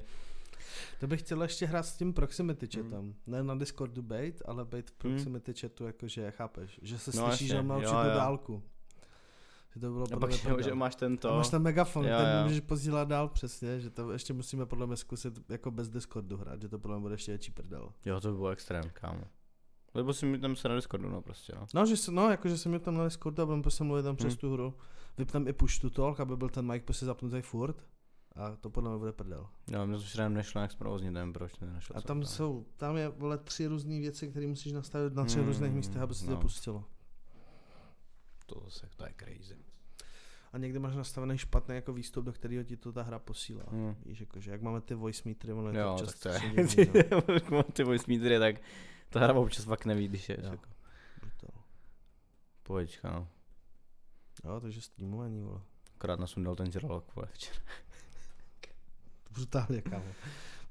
[0.99, 2.83] To bych chtěl ještě hrát s tím proximity Hmm.
[2.91, 3.13] chatem.
[3.27, 7.47] Ne na Discordu bait, ale bait v proximity chatu, jakože chápeš, že se No slyší,
[7.47, 8.15] jasně, že má jo, určitou jo.
[8.15, 8.63] dálku.
[9.73, 11.35] Že to bylo A pak mě že, máš ten A to.
[11.37, 12.43] máš ten megafon, Jo, ten jo.
[12.43, 16.61] můžeš posílat dál přesně, že to ještě musíme podle mě zkusit jako bez Discordu hrát,
[16.61, 17.89] že to podle mě bude ještě větší prdel.
[18.05, 19.23] Jo, to by bylo extrém, kámo.
[19.95, 21.65] Nebo si mi tam se na Discordu, no prostě, no.
[21.73, 24.15] No, že se, no, jakože jsem měl tam na Discordu a budeme prostě mluvit tam
[24.15, 24.37] přes Hmm.
[24.37, 24.73] tu hru.
[25.17, 27.83] Vypneme i push to talk, aby byl ten mic prostě zapnutý furt.
[28.35, 29.47] A to podle mě bude prdel.
[29.71, 32.25] Jo, mě to včera nešlo jak zprovoznit, nevím proč, nenašel A jsem tam to.
[32.27, 36.01] jsou, tam je vole tři různé věci, které musíš nastavit na třech Hmm, různých místech,
[36.01, 36.37] aby se to no.
[36.37, 36.83] pustilo.
[38.45, 39.57] To zase, to je crazy.
[40.53, 43.63] A někdy máš nastavený špatný jako výstup, do kterého ti to ta hra posílá.
[43.71, 43.95] Hmm.
[44.05, 47.03] Víš, jakože, jak máme ty voice metery, ono je Jo, to tak často to divný,
[47.51, 47.63] no.
[47.73, 48.55] ty voice metery, tak
[49.09, 50.37] ta hra občas fakt neví, když je.
[50.43, 50.49] Jo.
[50.51, 50.67] Jako,
[52.63, 53.27] pohodička, no.
[54.45, 55.61] Jo, takže streamování, vole.
[55.95, 57.59] Akorát nasundal ten žralok, vole, včera.
[59.31, 60.13] Brutálně, kámo.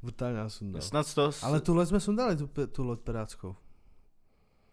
[0.02, 0.82] Brutálně nás sundal.
[0.82, 1.30] Snad to...
[1.42, 3.56] Ale tuhle jsme sundali, tu, tu loď pirátskou.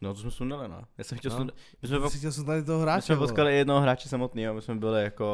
[0.02, 0.82] No to jsme sundali, no.
[0.98, 1.38] Já jsem chtěl No.
[1.38, 1.56] sundat...
[1.82, 3.28] My jsme, jsi chtěl sundat toho my hráče, jsme vole.
[3.28, 5.26] potkali jednoho hráče samotného, my jsme byli jako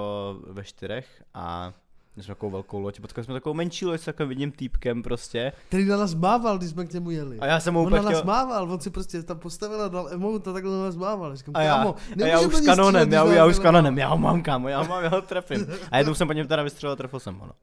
[0.48, 1.74] ve čtyřech a
[2.16, 5.52] my jsme takovou velkou loď, potkali jsme takovou menší loď s takovým jedním týpkem prostě.
[5.68, 7.40] Který na nás mával, když jsme k němu jeli.
[7.40, 8.26] A já jsem mu On úplně na nás chtěl...
[8.28, 11.36] mával, on si prostě tam postavil a dal emote a takhle na nás mával.
[11.36, 13.64] Říkám, A já, kámo, a já už s kanonem, já, já už s nemával.
[13.74, 15.68] kanonem, já ho mám kámo, já ho mám, já ho trefím.
[15.92, 17.54] A jednou jsem po něm teda vystřelil a trefil jsem ho, no.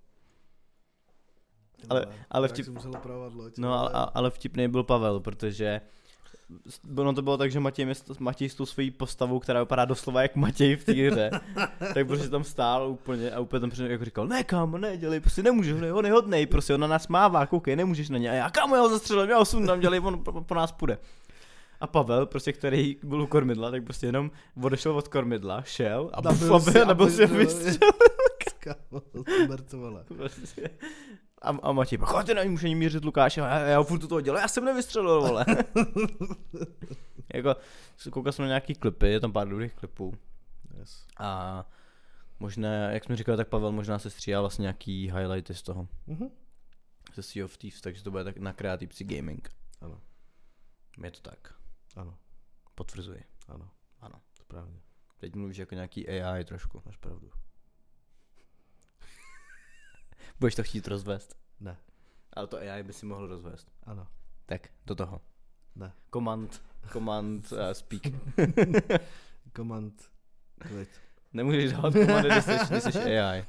[1.90, 3.00] Ale- ale vtip-.
[3.59, 5.80] No ale- ale vtipný byl Pavel, protože
[6.98, 10.36] ono to bylo tak, že Matěj, Matěj s tou svojí postavou, která vypadá doslova jak
[10.36, 11.30] Matěj v té hře,
[11.94, 15.42] tak prostě tam stál úplně a úplně tam jako říkal, ne kámo, ne, dělej, prostě
[15.42, 18.30] nemůžeš, ne, on je hodnej, prostě on na nás mává, koukej, nemůžeš na ně.
[18.30, 20.98] A já kámo, já ho zastřelím, já ho sundám, dělej, on po, po nás půjde.
[21.80, 24.30] A Pavel, prostě, který byl u kormidla, tak prostě jenom
[24.62, 27.46] odešel od kormidla, šel a Nabil buf, si a a nabil si vystřelil.
[27.46, 27.90] vystřel.
[28.59, 30.14] Kámo, to.
[30.16, 30.70] Prostě.
[31.43, 34.20] A, a Matěj, pak chodte na ní, může mířit Lukáše, a já, já furt to
[34.20, 35.47] dělal, já jsem nevystřelil, vole.
[37.34, 37.57] jako,
[38.11, 40.14] koukal jsem na nějaký klipy, je tam pár dobrých klipů.
[40.78, 41.07] Yes.
[41.18, 41.64] A
[42.40, 46.28] možná, jak jsme říkali, tak Pavel možná se stříhá vlastně nějaký highlighty z toho, Mhm.
[47.14, 49.51] ze Sea of Thieves, takže to bude tak na kreativci gaming.
[49.80, 50.01] Ano,
[51.05, 51.55] Je to tak,
[51.97, 52.18] ano,
[52.74, 53.24] potvrzuji.
[53.49, 53.68] ano.
[54.01, 54.20] Ano.
[54.40, 54.80] Správně,
[55.18, 56.82] Teď mluvíš jako nějaký AI trošku.
[56.86, 57.30] máš pravdu.
[60.40, 61.36] Budeš to chtít rozvést.
[61.60, 61.76] Ne,
[62.32, 63.72] Ale to AI by si mohl rozvést.
[63.82, 64.06] ano,
[64.46, 65.20] Tak, do toho.
[65.76, 65.92] ne.
[66.12, 66.62] Command,
[66.92, 68.02] command, uh, speak.
[69.56, 70.10] Command,
[70.58, 70.88] klid.
[71.32, 73.44] Nemůžeš dávat komandy, když jsi, když jsi AI.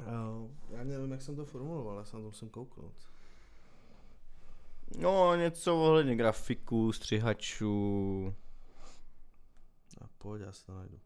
[0.00, 2.94] Uh, já nevím, jak jsem to formuloval, já jsem to musím kouknout.
[4.98, 8.34] No, něco ohledně grafiků, střihačů.
[10.00, 11.00] A pojď, já si to najdu.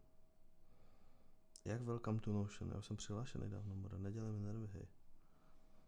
[1.65, 2.69] Jak welcome to Notion?
[2.71, 4.87] Já už jsem přihlášený dávno, mora, nedělej mi nervy, hej.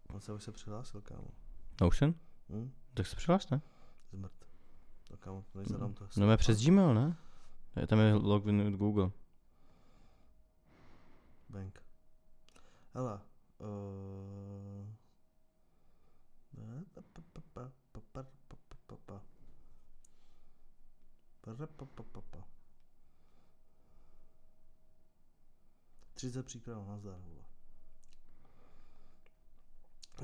[0.07, 1.27] On se už se přihlásil, kámo.
[1.81, 2.15] Notion?
[2.49, 2.71] Hm?
[2.93, 3.61] Tak se přihlaš, ne?
[4.11, 4.45] Zmrt.
[5.11, 6.07] No kámo, než zadám to.
[6.17, 7.17] No je přes Gmail, ne?
[7.75, 9.11] Je tam je login od Google.
[11.49, 11.83] Bank.
[12.93, 13.21] Hele.
[13.59, 14.87] Uh...
[16.93, 19.21] Pa, pa, pa, pa, pa, pa, pa, pa, pa, pa.
[21.41, 22.47] Pa, pa, pa, pa, pa.
[26.25, 27.43] 30 příprav, nazdar, vole.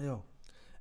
[0.08, 0.24] Jo.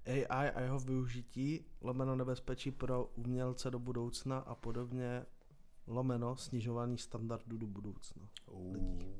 [0.07, 5.27] AI a jeho využití, lomeno nebezpečí pro umělce do budoucna a podobně,
[5.87, 8.29] lomeno snižování standardů do budoucna.
[8.73, 9.15] Lidí.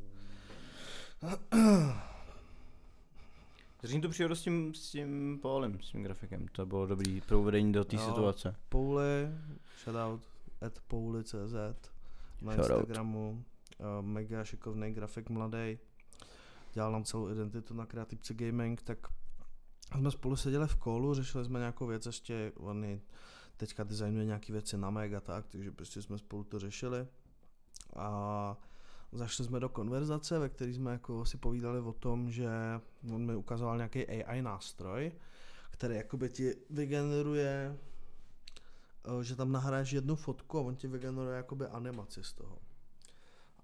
[3.83, 6.49] Zřejmě to přijde s tím, s tím Paulem, s tím grafikem.
[6.49, 8.57] To bylo dobrý pro uvedení do té situace.
[8.69, 9.29] Pouly,
[9.85, 10.23] shoutout,
[10.61, 11.55] at pouly.cz
[12.43, 12.55] na.
[12.55, 13.45] Instagramu,
[13.79, 15.79] uh, mega šikovný grafik mladý,
[16.73, 18.99] dělal nám celou identitu na Kreativce Gaming, tak
[19.97, 23.01] jsme spolu seděli v kolu, řešili jsme nějakou věc, ještě on
[23.57, 27.07] teďka designuje nějaké věci na Mega tak, takže prostě jsme spolu to řešili
[27.97, 28.57] a
[29.13, 32.51] zašli jsme do konverzace, ve které jsme jako si povídali o tom, že
[33.13, 35.13] on mi ukazoval nějaký AI nástroj,
[35.71, 37.79] který jakoby ti vygeneruje
[39.05, 42.59] eh, že tam nahráš jednu fotku a on ti vygeneruje jakoby animaci z toho.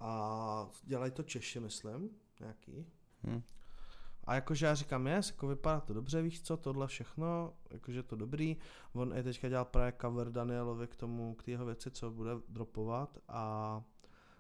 [0.00, 2.11] A dělají to Češi, myslím,
[2.41, 2.87] nějaký.
[3.26, 3.43] Hm.
[4.24, 8.03] A jakože já říkám, jest, jako vypadá to dobře, víš co, tohle všechno, jakože je
[8.03, 8.57] to dobrý.
[8.93, 13.18] On i teďka dělal právě cover Danielovi k tomu, k jeho věci, co bude dropovat
[13.28, 13.82] a,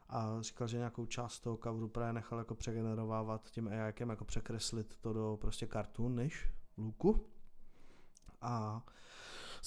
[0.08, 4.96] a říkal, že nějakou část toho coveru právě nechal jako přegenerovávat tím AI, jako překreslit
[4.96, 7.26] to do prostě cartoon než luku.
[8.40, 8.82] A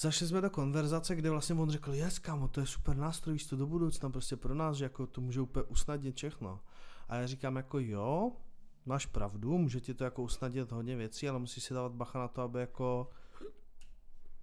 [0.00, 3.46] Zašli jsme do konverzace, kde vlastně on řekl, jes kámo, to je super nástroj, víš
[3.46, 6.60] to do budoucna prostě pro nás, že jako to může úplně usnadnit všechno.
[7.10, 8.32] A já říkám jako jo,
[8.86, 12.28] máš pravdu, může ti to jako usnadnit hodně věcí, ale musíš si dávat bacha na
[12.28, 13.10] to, aby jako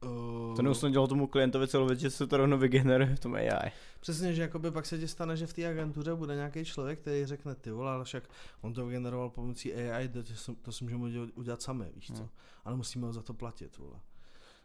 [0.04, 3.72] uh, To neusnadilo tomu klientovi celou věc, že se to rovnou vygeneruje v tom AI.
[4.00, 7.26] Přesně, že jakoby pak se ti stane, že v té agentuře bude nějaký člověk, který
[7.26, 8.30] řekne ty vole, ale však
[8.62, 10.20] on to vygeneroval pomocí AI, to,
[10.62, 12.14] to, si můžeme udělat- udělat sami, víš co.
[12.14, 12.30] Hmm.
[12.66, 14.00] Ale musíme ho za to platit, vole.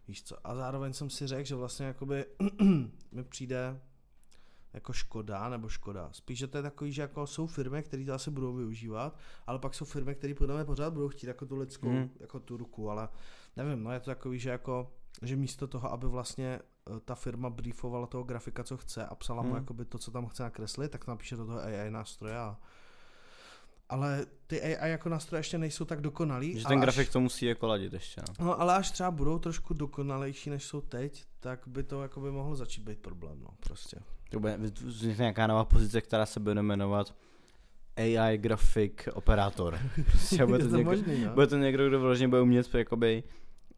[0.08, 0.46] Víš co.
[0.46, 2.24] A zároveň jsem si řekl, že vlastně jakoby
[3.12, 3.80] mi přijde
[4.74, 6.08] jako škoda, nebo škoda.
[6.12, 9.16] Spíš, že to je takový, že jako jsou firmy, které to asi budou využívat,
[9.46, 12.10] ale pak jsou firmy, které budeme pořád budou chtít jako tu lidskou, Hmm.
[12.20, 13.08] jako tu ruku, ale
[13.56, 14.92] nevím, no je to takový, že jako
[15.22, 16.60] že místo toho, aby vlastně
[16.96, 19.56] eh, ta firma briefovala toho grafika, co chce a psala mu Hmm.
[19.58, 22.58] jakoby to, co tam chce nakreslit, tak napíše do toho AI nástroje a
[23.88, 26.58] ale ty AI jako nástroje ještě nejsou tak dokonalý.
[26.58, 28.46] Že ten až- grafik to musí jako ladit ještě, no.
[28.46, 32.30] No, ale až třeba budou trošku dokonalejší, než jsou teď, tak by to jako by
[32.30, 33.96] mohlo začít být problém, no, prostě.
[34.32, 37.14] To bude vznikne nějaká nová pozice, která se bude jmenovat
[37.96, 39.78] AI grafik operátor.
[40.10, 41.32] Prostě bude to, to někdo, možný, no?
[41.34, 43.22] bude to někdo, kdo vyloženě bude umět jakoby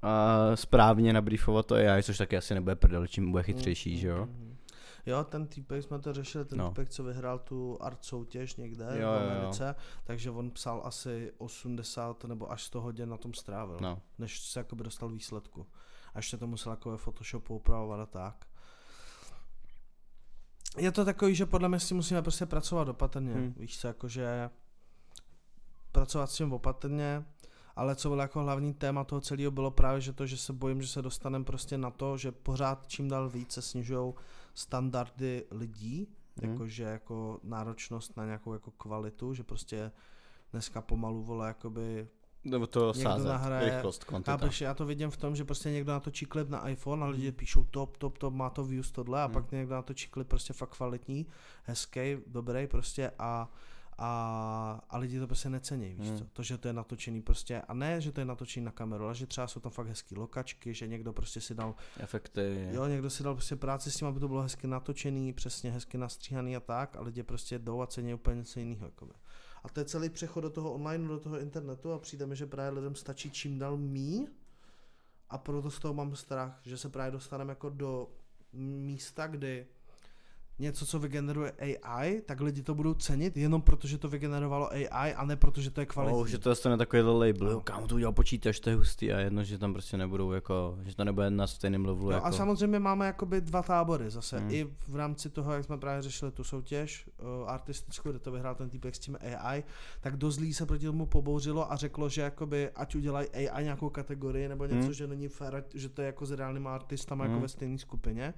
[0.03, 4.09] uh, správně nabriefovat to AI, což taky asi nebude prdel, čím bude chytřejší, Mm, že
[4.09, 4.27] jo?
[4.27, 4.57] mm, mm.
[5.07, 6.69] Jo, ten týpek, jsme to řešili, ten No.
[6.69, 9.31] týpek, co vyhrál tu art soutěž někde Jo, v jo, jo.
[9.31, 9.75] Americe,
[10.05, 13.99] takže on psal asi 80 nebo až 100 hodin na tom strávil, No.
[14.19, 15.67] než se jakoby dostal výsledku.
[16.15, 18.45] A ještě to musel jako ve Photoshopu upravovat a tak.
[20.77, 23.33] Je to takový, že podle mě s tím musíme prostě pracovat opatrně.
[23.35, 23.55] Hmm.
[23.57, 24.51] Víš co, jakože
[25.93, 27.25] pracovat s tím opatrně,
[27.77, 30.83] ale co bylo jako hlavní téma toho celého bylo právě, že to, že se bojím,
[30.83, 34.15] že se dostaneme prostě na to, že pořád čím dál více snižují
[34.55, 36.09] standardy lidí,
[36.43, 36.53] Hmm.
[36.53, 39.93] jakože jako náročnost na nějakou jako kvalitu, že prostě
[40.53, 42.09] dneska pomalu vole jakoby
[42.45, 44.33] Nebo to Někdo sázet, nahraje- rychlost, kvantita.
[44.33, 47.33] Chápeš, já to vidím v tom, že prostě někdo natočí klip na iPhone a lidi
[47.33, 49.33] píšou top, top, top, má to views tohle a Hmm.
[49.35, 51.27] pak někdo natočí klip prostě fakt kvalitní,
[51.65, 53.51] hezký, dobrý prostě a,
[53.99, 56.19] a, a lidi to prostě necení, víš Hmm.
[56.19, 59.05] co, to, že to je natočený prostě a ne, že to je natočený na kameru,
[59.05, 62.69] ale že třeba jsou tam fakt hezký lokačky, že někdo prostě si dal, Efekty.
[62.73, 65.99] jo, někdo si dal prostě práci s tím, aby to bylo hezky natočený, přesně hezky
[65.99, 69.13] nastříhaný a tak a lidi prostě jdou a cení úplně něco jiného, jakoby.
[69.65, 72.47] A to je celý přechod do toho online, do toho internetu a přijde mi, že
[72.47, 74.27] právě lidem stačí čím dál míň.
[75.31, 78.11] A proto z toho mám strach, že se právě dostaneme jako do
[78.53, 79.67] místa, kdy
[80.59, 81.53] něco, co vygeneruje
[81.83, 85.61] AI, tak lidi to budou cenit jenom proto, že to vygenerovalo AI a ne proto,
[85.61, 86.19] že to je kvalitní.
[86.21, 87.53] Oh, že to dostane takovýhle label, No.
[87.53, 90.79] jo, kámo to udělal počítač, to je hustý a jedno, že tam prostě nebudou jako,
[90.83, 92.27] že to nebude na stejném levelu Jo, jako.
[92.27, 94.39] a samozřejmě máme jakoby dva tábory zase.
[94.39, 94.51] Hmm.
[94.51, 97.09] I v rámci toho, jak jsme právě řešili tu soutěž
[97.43, 99.65] uh, artistickou, kde to vyhrál ten týpek s tím AI,
[100.01, 103.91] tak dost lidí se proti tomu pobouřilo a řeklo, že jakoby ať udělají AI nějakou
[103.91, 104.93] kategorii nebo něco, Hmm.
[104.93, 107.33] že není fér, že to je jako s reálnýma artistama Hmm.
[107.35, 108.35] jako ve stejné skupině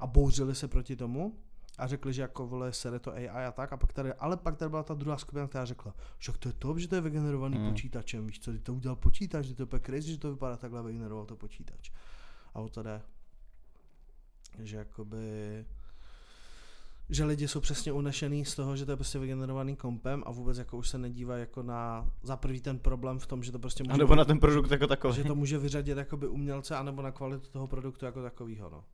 [0.00, 1.34] a bouřili se proti tomu
[1.78, 4.56] a řekli, že jako vole sere to AI a tak, a pak tady, ale pak
[4.56, 7.56] tady byla ta druhá skupina, která řekla, že to je to, že to je vygenerovaný
[7.56, 7.70] hmm.
[7.70, 10.82] počítačem, víš co, ty to udělal počítač, že to je crazy, že to vypadá takhle,
[10.82, 11.90] vygeneroval to počítač.
[12.54, 13.02] A o to jde.
[14.58, 15.64] Že jakoby
[17.10, 20.58] že lidi jsou přesně unešený z toho, že to je prostě vygenerovaný kompem a vůbec
[20.58, 23.84] jako už se nedívají jako na za prvý ten problém v tom, že to prostě
[23.84, 25.14] může A nebo na ten produkt jako takový.
[25.14, 28.84] že to může vyřadit jakoby umělce, anebo na kvalitu toho produktu jako takového, no.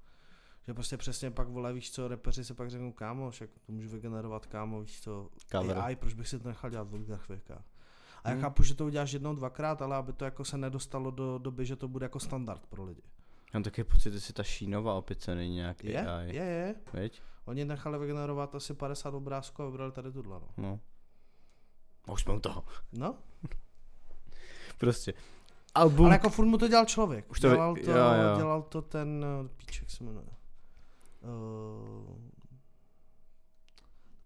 [0.66, 3.88] Že prostě přesně pak vole, víš co, repeři se pak řeknou, kámo, však to můžu
[3.88, 5.78] vygenerovat, kámo, víš co, Cover.
[5.78, 7.64] AI, proč bych si to nechal dělat od grafika.
[8.24, 8.42] A já Hmm.
[8.42, 11.76] chápu, že to uděláš jednou, dvakrát, ale aby to jako se nedostalo do doby, že
[11.76, 13.02] to bude jako standard pro lidi.
[13.54, 16.26] Mám taky pocit, že si ta Šínova opět se není nějak Je, AI.
[16.36, 16.74] je, je.
[16.92, 17.22] Veď?
[17.44, 20.48] Oni nechali vygenerovat asi 50 obrázků a vybrali tady tuhle, no.
[20.56, 20.80] No.
[22.08, 22.64] A už jsme u toho.
[22.92, 23.16] No,
[24.78, 25.14] Prostě.
[25.74, 26.06] Album.
[26.06, 27.30] ale jako furt mu to dělal člověk.
[27.30, 28.36] Už to dělal, to, jo, jo.
[28.36, 30.26] dělal to ten, uh, píček se jmenuje.
[31.22, 32.16] Uh,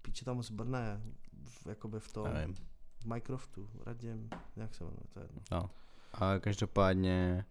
[0.03, 1.01] píče tam z Brna je,
[1.45, 2.55] v, jakoby v tom, Nevím.
[3.01, 5.41] v Minecraftu, Radim, jak se jmenuje, to je jedno.
[5.53, 5.71] No.
[6.13, 7.45] A každopádně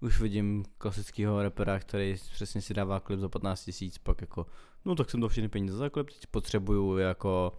[0.00, 4.46] už vidím klasického rapera, který přesně si dává klip za 15 tisíc, pak jako,
[4.84, 7.52] no tak jsem to všechny peníze za klip, teď potřebuju jako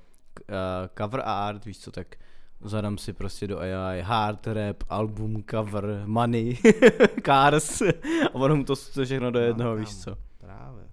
[0.49, 0.55] uh,
[0.97, 2.15] cover art, víš co, tak
[2.61, 6.57] zadám si prostě do AI hard rap, album, cover, money,
[7.25, 10.01] cars a ono mu to všechno do No, jednoho, víš kámo.
[10.03, 10.32] co.
[10.57, 10.83] Právě.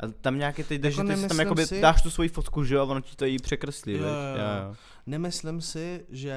[0.00, 2.64] A tam nějaký teď Jako že ty si tam jakoby si- dáš tu svoji fotku,
[2.64, 4.08] že jo, a ono ti to jí překreslí, Jo, veď?
[4.12, 4.74] jo, jo.
[5.06, 6.34] Nemyslím si, že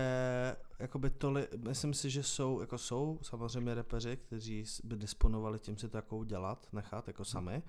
[0.79, 5.89] jakoby toli, myslím si, že jsou, jako jsou samozřejmě repeři, kteří by disponovali tím si
[5.89, 7.63] to jako udělat, nechat jako sami,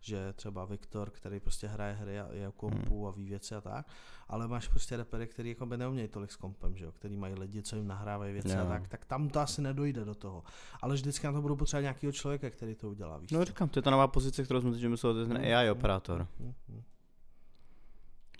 [0.00, 3.60] že třeba Viktor, který prostě hraje hry a je u kompu a ví věci a
[3.60, 3.86] tak,
[4.28, 7.34] ale máš prostě repery, který jako by neumějí tolik s kompem, že jo, který mají
[7.34, 8.68] lidi, co jim nahrávají věci a Jo.
[8.68, 10.44] tak, tak tam to asi nedojde do toho.
[10.82, 13.78] Ale vždycky na to budou potřebovat nějakého člověka, který to udělá, víš No říkám, to
[13.78, 16.26] je ta nová pozice, kterou jsme teď mysleli, to je ten Mm, AI mm, operátor.
[16.40, 16.82] mm, mm.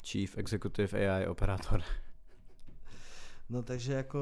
[0.05, 1.83] Chief Executive AI operátor.
[3.51, 4.18] No takže jako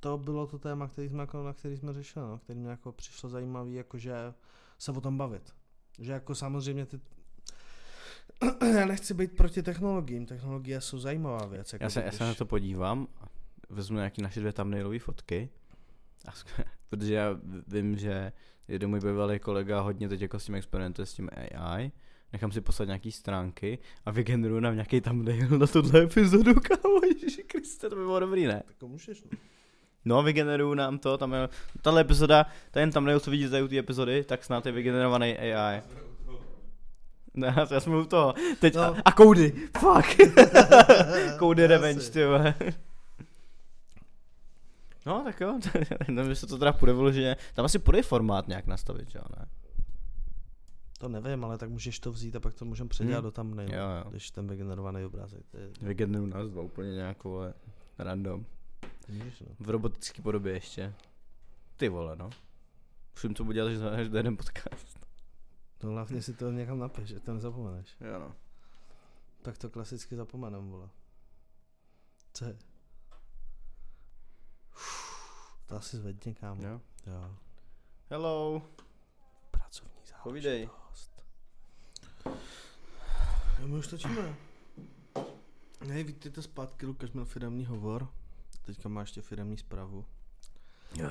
[0.00, 2.92] to bylo to téma, který jsme jako, na který jsme řešili, no, který mě jako
[2.92, 4.14] přišlo zajímavý, jakože
[4.78, 5.54] se o tom bavit.
[5.98, 7.00] Že jako samozřejmě ty
[8.78, 11.72] já nechci být proti technologiím, technologie jsou zajímavá věc.
[11.72, 13.08] Jako Já se, já když- se na to podívám,
[13.70, 15.48] vezmu nějaký naše dvě thumbnailové fotky,
[16.28, 16.30] a,
[16.90, 18.32] protože já vím, že
[18.68, 21.92] jeden můj bývalý kolega hodně teď jako s tím experimentuje s tím AI,
[22.32, 27.42] nechám si poslat nějaký stránky a vygeneruju nám nějaký thumbnail na tuhle epizodu, kámo, ježiši
[27.42, 28.62] Kriste, to by bylo dobrý, ne?
[28.66, 29.38] Tak to můžeš, no.
[30.04, 31.48] No, vygeneruju nám to, tam je,
[31.82, 35.82] tahle epizoda, ten thumbnail, co vidíte u té epizody, tak snad je vygenerovaný AI.
[37.34, 38.34] Ne, já jsme u toho.
[38.60, 38.82] Teď, No.
[38.82, 40.16] a, a koudy, fuck.
[41.38, 42.20] koudy revenge, ty.
[45.06, 45.58] No, tak jo,
[46.08, 47.36] nevím, jestli to teda půjde vyloženě.
[47.54, 49.46] Tam asi půjde formát nějak nastavit, jo, ne?
[51.00, 53.24] To nevím, ale tak můžeš to vzít a pak to můžeme předělat Hmm.
[53.24, 54.10] do thumbnailu, Jo, jo.
[54.10, 55.46] když ten vygenerovaný obrázek.
[55.50, 57.54] To je, Vygeneruju nás dva úplně nějakou, vole,
[57.98, 58.46] random.
[59.08, 59.46] můžeš, no.
[59.60, 60.94] V robotické podobě ještě.
[61.76, 62.30] Ty vole, no.
[63.14, 64.98] Už vím, co budu dělat, až do jeden podcast.
[65.82, 67.96] No hlavně si to někam napiš, že to nezapomeneš.
[68.00, 68.34] Jo, no.
[69.42, 70.88] Tak to klasicky zapomenem, vole.
[72.34, 72.56] Co je?
[75.66, 76.62] To asi zvedně, kámo.
[76.62, 76.80] Jo.
[77.06, 77.36] jo.
[78.10, 78.62] Hello,
[79.50, 80.22] Pracovní záležitost.
[80.22, 80.68] povídej.
[82.26, 84.36] Jo, my už točíme.
[85.88, 88.08] Hej, vítejte zpátky, Lukáš měl firemní hovor.
[88.62, 90.04] Teďka má ještě firemní zprávu.
[90.94, 91.10] Jo.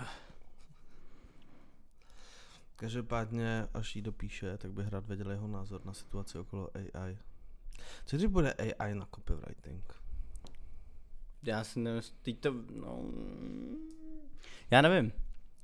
[2.76, 7.18] Každopádně, až jí dopíše, tak bych rád věděl jeho názor na situaci okolo AI.
[8.06, 9.94] Co když bude AI na copywriting?
[11.44, 13.04] Já si nevím, teď to, no,
[14.72, 15.12] já nevím.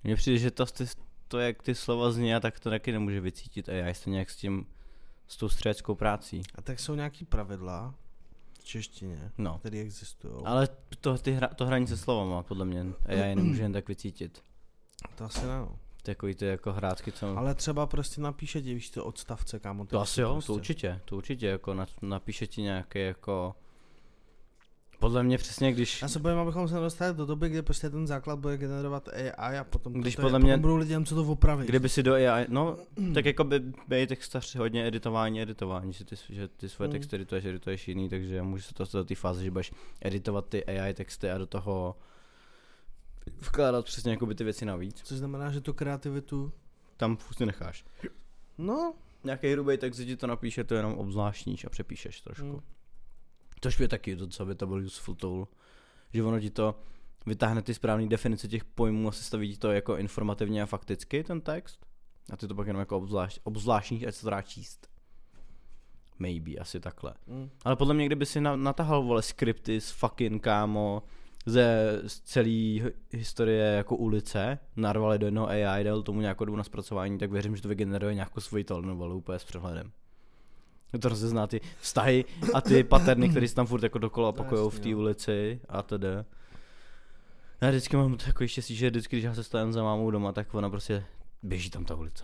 [0.03, 0.65] Mně přijde, že to,
[1.27, 4.67] to, jak ty slova zní, tak to taky nemůže vycítit AI, stejně jak s tím,
[5.27, 6.41] s tou střeleckou prací.
[6.55, 7.93] A tak jsou nějaký pravidla
[8.59, 9.57] v češtině, No.
[9.59, 10.33] které existují.
[10.45, 10.67] Ale
[11.01, 14.41] to, ty hra, to hraní se slovama, podle mě, AI nemůže jen tak vycítit.
[15.15, 15.57] To asi ne.
[15.57, 15.79] no.
[16.03, 17.37] Takový ty jako hrátky, co...
[17.37, 19.85] Ale třeba prostě napíše ti, víš, ty odstavce, kámo.
[19.85, 20.47] to si asi jo, prostě.
[20.47, 23.55] to určitě, to určitě, jako na, napíše ti nějaký jako...
[24.99, 26.01] Podle mě přesně, když...
[26.01, 29.57] Já se bojím, abychom se dostali do doby, kdy prostě ten základ bude generovat AI
[29.57, 31.67] a potom, Když to, podle potom mě- budou lidi jen co to opravit.
[31.67, 32.77] Kdyby si do AI, no,
[33.13, 36.91] tak jako by být textař hodně editování, editování, že ty, že ty svoje Mm.
[36.91, 39.71] texty edituješ, edituješ jiný, takže může se to dostat do té fáze, že budeš
[40.01, 41.95] editovat ty AI texty a do toho
[43.39, 45.01] vkládat přesně jakoby ty věci navíc.
[45.03, 46.51] Což znamená, že tu kreativitu,
[46.97, 47.85] Tam prostě necháš.
[48.57, 48.93] no,
[49.23, 52.45] Nějaký hrubý text že ti to napíše, to jenom obzvláštníš a přepíšeš trošku.
[52.45, 52.59] Mm.
[53.65, 55.47] Což je taky docela by to byl useful tool.
[56.13, 56.75] Že ono ti to
[57.25, 61.41] vytáhne ty správné definice těch pojmů a sestaví ti to jako informativně a fakticky ten
[61.41, 61.85] text.
[62.33, 64.87] A ty to pak jenom jako obzvlášť, obzvláštníš, ať se to dá číst.
[66.19, 67.13] Maybe, asi takhle.
[67.27, 67.49] mm.
[67.63, 71.03] Ale podle mě, kdyby si na, natahal, vole, skripty z fucking kámo,
[71.45, 76.63] ze z celé historie jako ulice, narvali do jednoho AI, dal tomu nějakou dobu na
[76.63, 79.91] zpracování, tak věřím, že to vygeneruje nějakou svoji telenovelu úplně s přehledem.
[80.99, 84.69] To rozezná ty vztahy a ty paterny, které se tam furt jako dokola je opakujou
[84.69, 86.07] v té ulici a tedy.
[87.61, 90.53] Já vždycky mám takový štěstí, že vždycky, když já se stavím za mámou doma, tak
[90.53, 91.05] ona prostě
[91.43, 92.23] běží tam ta ulice.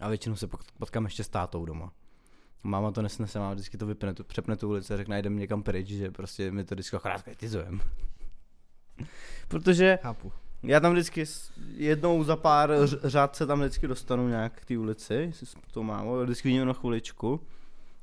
[0.00, 1.92] A většinou se pot- potkám ještě s tátou doma.
[2.62, 5.62] Máma to nesnese, máma vždycky to vypne, tu, přepne tu ulici a řekne, jdem někam
[5.62, 7.80] pryč, že prostě my to vždycky akorát kritizujem.
[9.48, 10.32] Protože chápu.
[10.62, 11.24] Já tam vždycky
[11.74, 15.82] jednou za pár řád se tam vždycky dostanu nějak k té ulici, si s tou
[15.82, 17.40] mámou, vždycky vidím na chviličku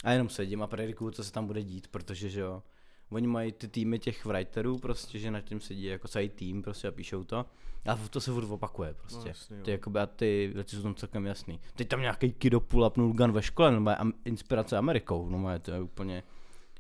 [0.03, 2.63] a jenom sedím a predikuju, co se tam bude dít, protože že jo,
[3.09, 6.87] oni mají ty týmy těch writerů prostě, že nad tím sedí jako celý tým prostě
[6.87, 7.45] a píšou to
[7.85, 9.19] a to se furt opakuje prostě.
[9.19, 11.59] No, jasný, ty jakoby a ty věci jsou tam celkem jasný.
[11.75, 15.71] Teď tam nějaký kid pull gun ve škole, no má inspirace Amerikou, no má to
[15.71, 16.23] je úplně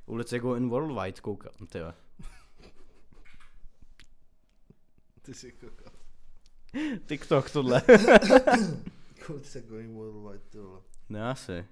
[0.05, 1.93] ulice go in worldwide, koukám, ty jo.
[5.25, 5.91] Ty jsi kokal.
[7.05, 7.81] TikTok tohle.
[9.25, 10.81] Kolik se going worldwide, ty vole.
[11.09, 11.65] Ne asi.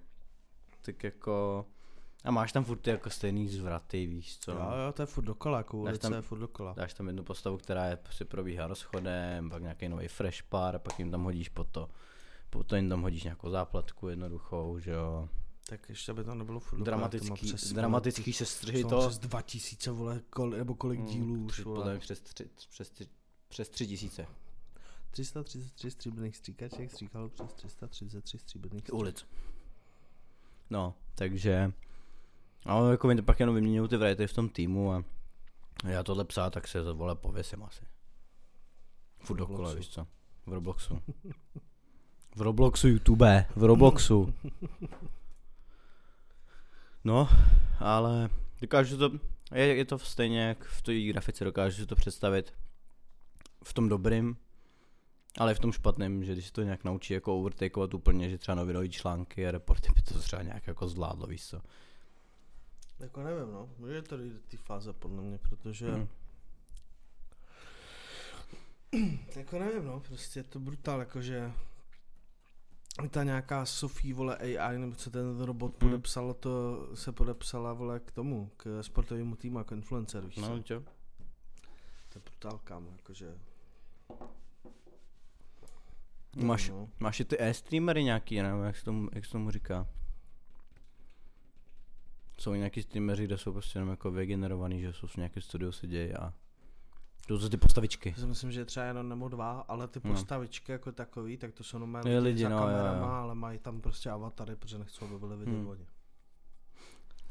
[0.81, 1.65] Tak jako...
[2.25, 4.51] A máš tam furt ty jako stejný zvraty, víš co?
[4.51, 6.73] Jo, jo, to je furt dokola, jako Dáš ulice tam- je furt dokola.
[6.73, 10.99] Dáš tam jednu postavu, která je, si probíhá rozchodem, pak nějaký nový fresh par, pak
[10.99, 11.89] jim tam hodíš po to.
[12.49, 15.29] Potom jim tam hodíš nějakou záplatku jednoduchou, že jo.
[15.69, 18.89] Tak ještě aby tam nebylo furt dokola, to Dramatický, přes, dramatický sestřihy to.
[18.89, 19.07] to.
[19.07, 21.77] přes 2000, vole, kol, nebo kolik Mm, dílů už, tři- vole.
[21.79, 23.07] Podle přes tři, přes tři,
[23.53, 24.27] přes tři tisíce.
[25.11, 28.99] 333 stříbrných stříkaček stříkalo přes 333 stříbrných stříkaček.
[28.99, 29.25] Ulic.
[30.69, 31.71] No, takže...
[32.65, 35.03] Ale jako oni to pak jenom vyměňují ty writery v tom týmu a
[35.87, 37.85] já tohle psát, tak se vole pověsím asi.
[39.19, 40.07] Furt dokola, víš co?
[40.45, 41.01] V Robloxu.
[42.35, 44.33] V Robloxu YouTube, v Robloxu.
[47.03, 47.29] No,
[47.79, 48.29] ale
[48.61, 49.11] dokážu to,
[49.53, 52.53] Je, je to stejně jak v té grafice, dokážu si to představit
[53.63, 54.37] v tom dobrým,
[55.37, 58.55] ale v tom špatném, že když se to nějak naučí jako overtakeovat úplně, že třeba
[58.55, 61.61] novinové články a reporty by to třeba nějak jako zvládlo, víš co.
[62.99, 63.69] Jako nevím, no.
[63.77, 65.91] Může to jít té fáze podle mě, protože...
[65.91, 66.07] Hmm.
[69.35, 71.51] Jako nevím, no, prostě je to brutál, jakože
[73.09, 75.89] ta nějaká Sofie, vole, AI, nebo co ten robot Hmm.
[75.91, 80.79] podepsal, to se podepsala, vole, k tomu, k sportovému týmu jako influencer, víš No, co?
[82.09, 83.37] To je brutál, kámo, jakože...
[86.35, 86.89] Máš, No.
[86.99, 89.87] máš i ty e-streamery nějaký, nevím, jak se tomu, jak se tomu říká.
[92.39, 95.87] Jsou nějaký streameři, kde jsou prostě jenom jako vygenerovaný, že jsou v nějakém studiu se
[95.87, 96.33] dějí a
[97.27, 98.09] to jsou ty postavičky.
[98.09, 100.11] Já si myslím, že je třeba jenom nebo dva, ale ty No.
[100.11, 103.11] postavičky jako takový, tak to jsou jenom Je lidi, za no, jo, kamerama, jo.
[103.13, 105.67] ale mají tam prostě avatary, protože nechcou, aby byly vidět Hmm.
[105.67, 105.87] oni.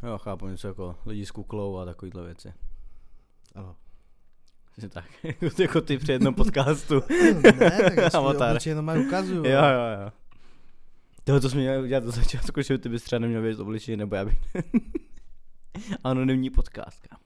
[0.02, 2.54] Jo, chápu něco jako lidi s kuklou a takovýhle věci.
[3.54, 3.76] Ano.
[4.78, 5.04] Že tak,
[5.58, 6.94] jako ty při jednom podcastu.
[7.42, 8.10] ne, tak já
[8.66, 9.44] jenom mají ukazuju.
[9.44, 10.12] jo, jo, jo.
[11.24, 14.14] Toho to jsme měli udělat do začátku, že ty bys třeba neměl vědět obličej, nebo
[14.16, 14.38] já bych...
[16.04, 17.22] anonymní podcast, kámo.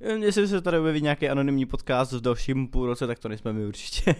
[0.00, 3.52] Jen Jestli se tady objeví nějaký anonymní podcast v dalším půl roce, tak to nejsme
[3.52, 4.14] my určitě.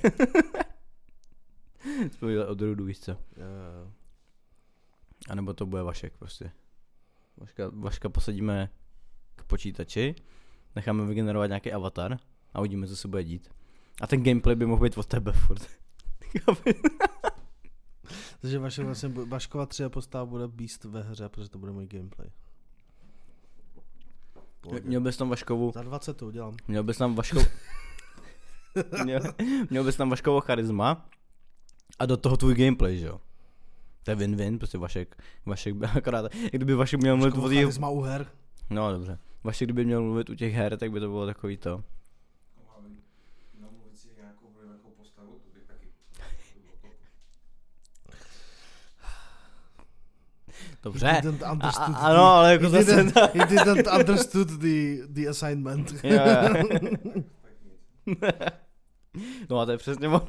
[2.10, 3.10] jsme udělali odrůdu, víš co.
[3.10, 3.92] Jo, jo, jo.
[5.28, 6.50] A nebo to bude Vašek prostě.
[7.36, 8.70] Vaška, Vaška posadíme
[9.36, 10.14] k počítači,
[10.78, 12.18] necháme vygenerovat nějaký avatar
[12.54, 13.48] a uvidíme, co se bude dít.
[14.00, 15.66] A ten gameplay by mohl být od tebe furt.
[18.40, 22.28] Takže vaše vlastně, Vaškova tři postava bude Beast ve hře, protože to bude můj gameplay.
[24.60, 24.82] Pohodě.
[24.88, 26.56] Měl bys tam Vaškovu, Za 20 to udělám.
[26.68, 27.44] měl bys tam Vaškovu,
[29.04, 29.20] měl,
[29.70, 31.08] měl bys tam Vaškovo charisma
[31.98, 33.20] a do toho tvůj gameplay, že jo.
[34.04, 38.00] To je win-win, prostě Vašek, Vašek by akorát, kdyby Vašek měl mluvit o charisma u
[38.00, 38.26] her.
[38.70, 41.84] no dobře, Vašek kdyby měl mluvit u těch her, tak by to bylo takový to.
[50.82, 55.94] Dobře, a, a, ano, ale jako he zase, didn't, he didn't understood the, the assignment.
[56.04, 57.22] Jo, jo.
[59.50, 60.26] No a to je přesně ono.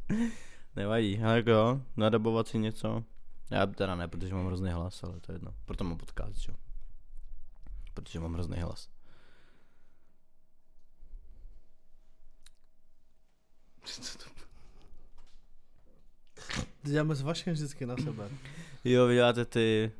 [0.76, 3.04] Nevadí, ale jako jo, nadabovat si něco.
[3.50, 5.54] Já teda ne, protože mám hrozný hlas, ale to je jedno.
[5.64, 6.52] Proto mám podcast, čo?
[8.02, 8.88] Protože mám hrozný hlas.
[16.82, 18.28] Děláme s Vaškem vždycky na sebe.
[18.84, 19.92] Jo, vy děláte ty...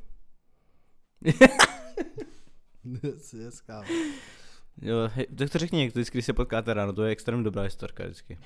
[3.65, 3.87] Kámo.
[4.81, 7.43] Jo, hej, tak to řekni, jak to vždycky, když se potkáte ráno, to je extrémně
[7.43, 8.39] dobrá historka vždycky.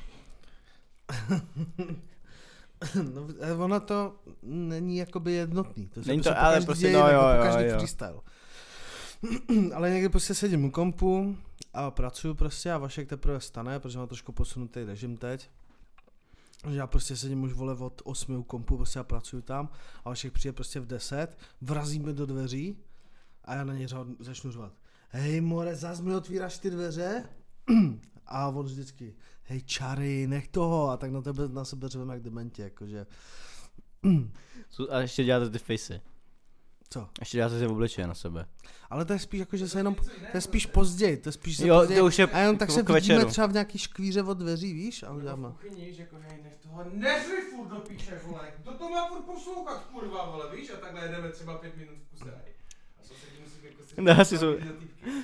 [3.14, 3.28] No,
[3.64, 5.88] ono to není jakoby jednotný.
[5.88, 7.78] To Není to, ale prostě, no jo, po jo, každý jo.
[7.78, 8.22] freestyle.
[9.74, 11.38] ale někdy prostě sedím u kompu
[11.74, 15.50] a pracuju prostě a Vašek teprve stane, protože mám trošku posunutý režim teď.
[16.70, 19.70] Že já prostě sedím už vole od 8 u kompu, prostě já pracuju tam
[20.06, 22.78] a Vašek přijde prostě v 10, vrazí mi do dveří
[23.46, 24.74] a já na něj řád, začnu řvat.
[25.10, 27.30] Hej more, zas mi otvíráš ty dveře?
[28.28, 32.24] a on vždycky, hej čary, nech toho a tak na tebe, na sebe řveme jak
[32.24, 33.06] dementi, jakože.
[34.90, 36.02] A ještě děláte ty facey.
[36.94, 37.10] Co?
[37.20, 38.46] Ještě děláte ty obličeje na sebe.
[38.90, 41.58] Ale to je spíš jako, že se jenom, to je spíš později, to je spíš
[41.58, 43.32] se Jo, později, to už je a jenom tak k- se k vidíme večeru.
[43.32, 45.50] třeba v nějaký škvíře od dveří, víš, a Jako uděláme.
[45.50, 48.52] v kuchyni, že jako hej, nech toho neřvi furt do píče, vole.
[48.58, 50.70] Kdo to má furt poslouchat, kurva, vole, víš?
[50.70, 52.26] A takhle jedeme třeba pět minut v kuse.
[52.26, 52.54] hej.
[53.00, 54.02] A sousedí musí jako si...
[54.02, 54.56] Ne, asi jsou-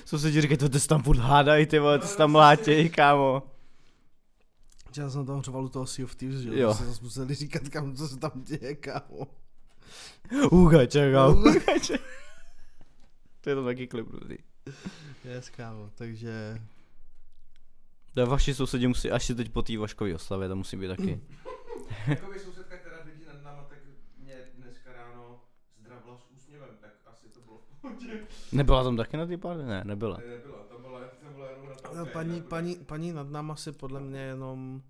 [0.04, 3.42] Sousedí říkají, to ty se tam furt hádají, ty vole, ty se tam mlátěj, kámo.
[4.96, 6.54] Já jsem tam řval u toho Sea of Thieves, že Jo.
[6.56, 9.26] jo, to se zase museli říkat, kam co se tam děje, kámo.
[10.50, 11.34] Ugače, kámo.
[11.34, 11.98] Uga- Ugače.
[13.40, 14.36] To je to taky klip různý.
[15.24, 16.60] Yes, kámo, takže...
[18.14, 21.20] To vaši sousedí musí, až si teď po té Vaškové oslavě, to musí být taky.
[22.06, 23.78] Jakoby sousedka, která bydlí nad náma, tak
[24.18, 25.40] mě dneska ráno
[25.80, 28.26] zdravila s úsměvem, tak asi to bylo v pohodě.
[28.52, 29.62] Nebyla tam taky na té party?
[29.62, 30.16] Ne, nebyla.
[30.18, 32.08] Ne, nebyla, tam byla, tam byla jenom na Ale tom.
[32.12, 34.82] paní, paní, paní nad náma si podle mě jenom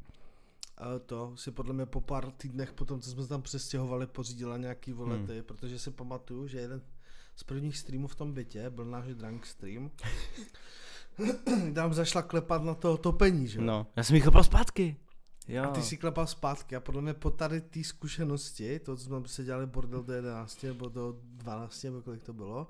[1.07, 4.93] to si podle mě po pár týdnech potom, co jsme se tam přestěhovali, pořídila nějaký
[4.93, 5.43] volety, hmm.
[5.43, 6.83] protože si pamatuju, že jeden
[7.37, 9.91] z prvních streamů v tom bytě byl náš drunk stream.
[11.75, 13.61] Tam zašla klepat na to topení, že?
[13.61, 14.97] No, já jsem jí chopil zpátky.
[15.49, 15.65] Jo.
[15.65, 19.21] A ty si klepal zpátky a podle mě po tady té zkušenosti, to, co jsme
[19.27, 22.67] se dělali bordel do 11 nebo do 12, nebo kolik to bylo,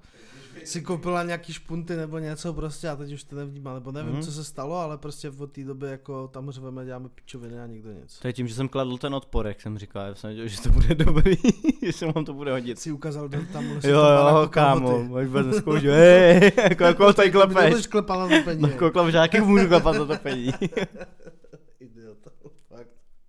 [0.65, 4.23] si koupila nějaký špunty nebo něco prostě a teď už to nevnímá, nebo nevím, Mhm.
[4.23, 7.93] co se stalo, ale prostě od té doby jako tam řveme, děláme pičoviny a nikdo
[7.93, 8.19] nic.
[8.19, 10.61] To je tím, že jsem kladl ten odpor, jak jsem říkal, já jsem věděl, že
[10.61, 11.37] to bude dobrý,
[11.83, 12.79] že se vám to bude hodit.
[12.79, 17.57] Si ukázal do tam Jo, jo, kámo, máš vůbec neskoušel, hej, jako, jako tady klepeš.
[17.65, 18.63] Nebudeš klepat na to peníze.
[18.67, 20.53] No, jako klepežáky můžu klepat za to pení.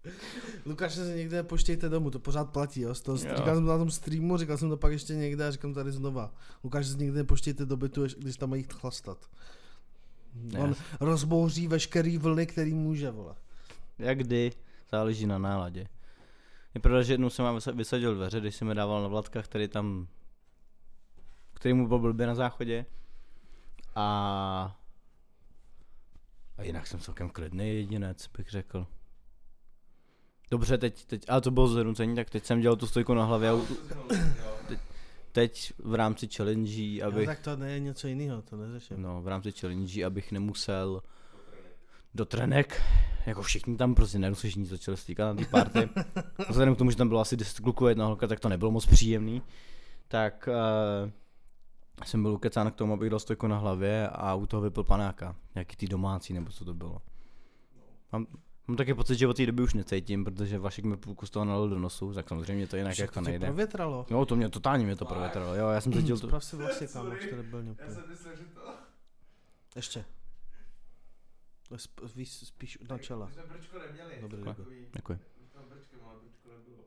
[0.65, 2.93] Lukáše se někde nepoštějte domů, to pořád platí, jo.
[2.95, 3.35] Toho, Jo.
[3.37, 5.91] říkal jsem to na tom streamu, říkal jsem to pak ještě někde a říkám tady
[5.91, 6.33] znova.
[6.63, 9.25] Lukáš se nikdy nepoštějte do bytu, když tam mají chlastat.
[10.59, 13.35] On rozbouří veškerý vlny, který může, vole.
[13.99, 14.51] Jak kdy,
[14.91, 15.87] záleží na náladě.
[16.75, 19.41] Je pravda, že jednou jsem vám vysa- vysadil dveře, když jsem mi dával na Vladka,
[19.41, 20.07] který tam,
[21.53, 22.85] který mu byl blbě na záchodě.
[23.95, 24.77] A
[26.57, 28.87] a jinak jsem celkem klidný jedinec, bych řekl.
[30.51, 33.49] Dobře, teď, teď, ale to bylo zhrnucení, tak teď jsem dělal tu stojku na hlavě
[33.49, 33.67] a u-
[35.31, 37.03] teď v rámci challenge, Abych...
[37.03, 39.01] abych, tak to je něco jiného, to neřeším.
[39.01, 41.01] no, v rámci challenge, abych nemusel
[42.13, 42.81] do trenek,
[43.25, 45.89] jako všichni tam prostě nejenom se všichni začali stýkat na té party.
[46.49, 48.85] Vzhledem k tomu, že tam bylo asi 10 kluků jedna holka, tak to nebylo moc
[48.85, 49.41] příjemný.
[50.07, 50.49] Tak
[51.03, 51.11] uh,
[52.05, 55.35] jsem byl ukecán k tomu, abych dal stojku na hlavě a u toho vypil panáka.
[55.55, 56.97] Nějaký ty domácí, nebo co to bylo.
[58.11, 58.27] Mám,
[58.71, 61.45] mám taky pocit, že od té doby už necítím, protože Vašek mi půlku z toho
[61.45, 63.45] nalil do nosu, tak samozřejmě to jinak Však jako to nejde.
[63.45, 64.05] provětralo.
[64.09, 65.55] Jo, to mě totálně mě to provětralo.
[65.55, 66.27] Jo, já jsem cítil to.
[66.27, 67.91] Sprav si vlastně, kámo, už to nebyl Já úplně.
[67.93, 68.73] jsem myslel, že to...
[69.75, 70.05] Ještě.
[71.67, 73.25] To je sp- víš, spíš na čela.
[73.25, 74.17] My jsme brčko neměli.
[74.21, 74.65] Dobrý, to
[74.95, 75.19] Děkuji.
[75.41, 76.83] my jsme brčkem, ale brčko nebylo.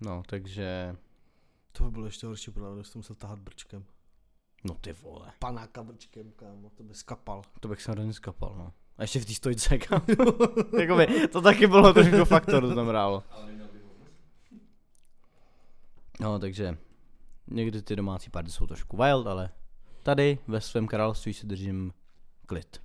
[0.00, 0.96] No, takže...
[1.72, 3.84] To by bylo ještě horší, protože jsem musel tahat brčkem.
[4.64, 5.32] No ty vole.
[5.38, 7.42] Panáka brčkem, kámo, to by skapal.
[7.60, 8.72] To bych se hrozně skapal, no.
[8.98, 10.02] A ještě v té stojce, kam.
[10.80, 13.22] Jakoby, to taky bylo trošku faktor, to tam hrálo.
[13.30, 13.44] Ho
[16.20, 16.78] No, takže
[17.46, 19.50] někdy ty domácí party jsou trošku wild, ale
[20.02, 21.92] tady ve svém království si držím
[22.46, 22.80] klid.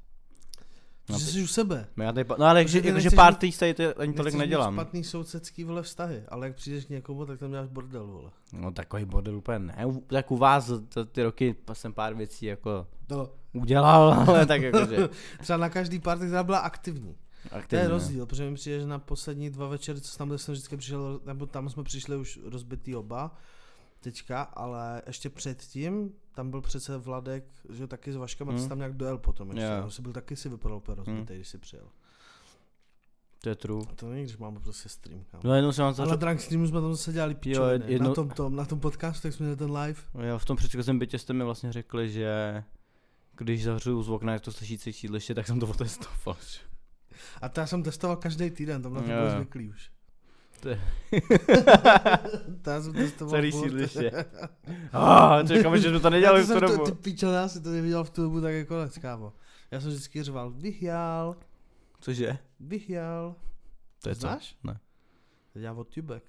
[1.10, 1.88] No, Že jsi u sebe.
[1.98, 4.74] No, já tady, no ale že, jakože nechceš party tady to ani tolik nedělám.
[4.74, 8.32] špatný sousedský vole vztahy, ale jak přijdeš k někomu, tak tam děláš bordel, vole.
[8.54, 9.86] No takový bordel úplně ne.
[9.86, 14.62] U- Tak u vás za ty roky jsem pár věcí jako No, udělal, ale tak
[14.62, 17.14] jakože třeba na každý party, která byla aktivní.
[17.50, 17.88] To je aktivně.
[17.88, 21.20] rozdíl, protože mi přijde, že na poslední dva večery, co tam byl, jsem vždycky přišel,
[21.26, 23.32] nebo tam jsme přišli už rozbitý oba,
[24.00, 28.60] teďka, ale ještě předtím, tam byl přece Vladek, že jo, taky s Vaškem, a ty
[28.60, 28.70] Hmm.
[28.70, 29.70] tam nějak dojel potom ještě, Jo.
[29.72, 29.92] yeah.
[29.92, 31.26] jsi byl taky si vypadal úplně rozbitý, Hmm.
[31.36, 31.86] když jsi přijel.
[33.42, 33.84] To je true.
[33.92, 35.42] A to není, když máme prostě stream, kámo.
[35.46, 37.86] No jednou jsem vám Ale začal, Drunk Streamu jsme tam zase dělali pičoviny.
[37.88, 40.02] jedno- Na, tom, tom, na tom podcastu, jak jsme měli ten live.
[40.28, 42.64] jo, v tom předchozím bytě jste mi vlastně řekli, že
[43.40, 46.38] když zavřu z okna, jak to slyšící sídliště, tak jsem to otestoval.
[47.42, 49.36] A to já jsem testoval každý týden, tam na to Jo, byl jo.
[49.36, 49.92] zvyklý už.
[50.60, 50.82] To je-
[52.68, 54.26] já jsem testoval Celý sídliště.
[54.94, 56.86] Ah, čekám, že jsme to nedělali v tu dobu.
[56.86, 59.34] ty pičo, já si to neviděl v tu dobu, tak je konec, kámo.
[59.72, 61.36] Já jsem vždycky řval, vyhjál,
[62.02, 62.38] Cože?
[62.60, 63.36] vyhjál.
[64.04, 64.22] To je co?
[64.22, 64.56] Znáš?
[64.64, 64.80] Ne.
[65.54, 66.24] To dělá od Tubek.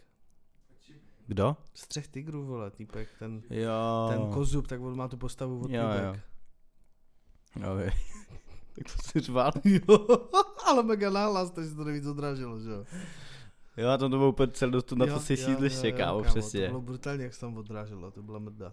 [1.26, 1.56] Kdo?
[1.74, 4.08] Z třech tigrů, vole, týpek, ten, Jo.
[4.10, 5.82] ten kozub, tak on má tu postavu od Jo.
[5.82, 6.02] Tubek.
[6.04, 6.20] Jo,
[7.56, 7.90] vy.
[8.74, 9.52] tak to si řval.
[9.64, 10.06] Jo,
[10.66, 12.84] ale mega nahlas, takže to nejvíc odráželo, že jo.
[13.76, 16.68] Jo, a tam to bylo úplně celé dost na to si sídliště, kámo, To přesně.
[16.68, 18.72] bylo brutálně, jak se tam odráželo, to byla mrda.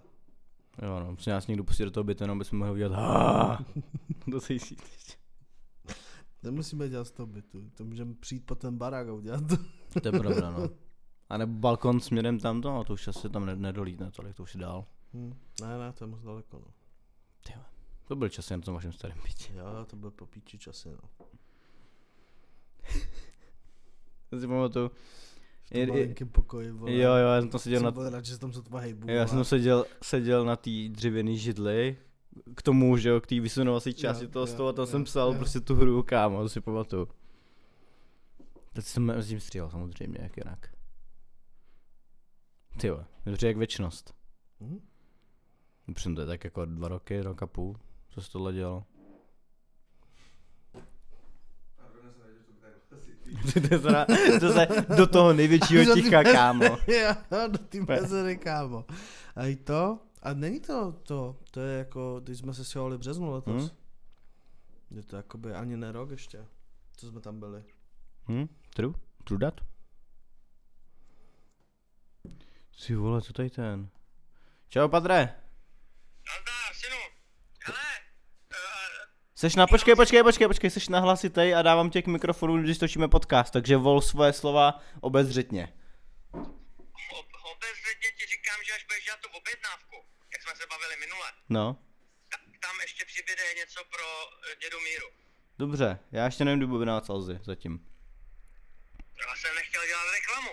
[0.81, 3.59] Jo, no, musím nás někdo pustit do toho bytu, jenom bychom mohli udělat
[4.27, 5.13] do té sídliště.
[6.43, 9.55] Nemusíme dělat z toho bytu, to můžeme přijít po ten barák a udělat to.
[10.01, 10.69] To je pravda, no.
[11.29, 14.43] A nebo balkon směrem tam to, no, to už asi tam ne- nedolítne tolik, to
[14.43, 14.85] už je dál.
[15.13, 15.33] Hm.
[15.61, 16.73] Ne, ne, to je moc daleko, no.
[18.07, 19.53] To byl čas jen v tom vašem starém bytě.
[19.53, 21.09] Jo, to byl po píči časy, no.
[24.31, 24.91] Já si pamatuju,
[25.63, 26.91] V tom malinkém pokoji, vole.
[26.93, 29.09] jo, jo, já jsem tam seděl Jsem na, byl rád, že tam sotva hejbu.
[29.09, 31.97] já jsem tam seděl, seděl na té dřevěné židli,
[32.55, 35.03] k tomu, že jo, k té vysunovací části Jo, toho jo, stolu tam jo, jsem
[35.03, 35.37] psal jo.
[35.37, 37.07] prostě tu hru, kámo, to si pamatuju.
[38.73, 40.75] Teď jsem mezi tím stříhal samozřejmě, jak jinak.
[42.79, 44.13] Ty jo, dobře jak věčnost.
[44.61, 44.79] Hm?
[45.87, 47.75] Upřímně to je tak jako dva roky, rok a půl,
[48.17, 48.83] co se tohle nevěděl,
[53.45, 54.05] že to to, se,
[54.39, 56.65] to se do toho největšího ticha, kámo.
[56.87, 57.15] jo,
[57.47, 58.85] do té mezery, kámo.
[59.35, 62.99] A i to, a není to to, to je jako, když jsme se stěhovali v
[62.99, 63.71] březnu letos.
[63.71, 63.75] Hm?
[64.91, 66.45] Je to jakoby ani ne rok ještě,
[66.97, 67.63] co jsme tam byli.
[68.29, 68.47] Hm?
[68.73, 68.93] True?
[69.23, 69.61] True that?
[72.85, 73.89] Ty vole, co tady ten?
[74.69, 75.17] Čau, Padre.
[76.27, 76.56] Nazdar, uh,
[79.37, 82.77] Seš na, počkej, počkej, počkej, počkej, seš na hlasitej a dávám tě k mikrofonu, když
[82.77, 85.73] točíme podcast, takže vol svoje slova obezřetně.
[86.33, 89.95] Ob- Obezřetně ti říkám, že až budeš dělat tu objednávku,
[90.33, 91.65] jak jsme se bavili minule, No,
[92.31, 94.07] tak tam ještě přibyde něco pro
[94.51, 95.07] eh, dědu Míru.
[95.59, 97.73] dobře, já ještě nevím, kdy budu na Salzy zatím.
[99.21, 100.51] Já jsem nechtěl dělat reklamu.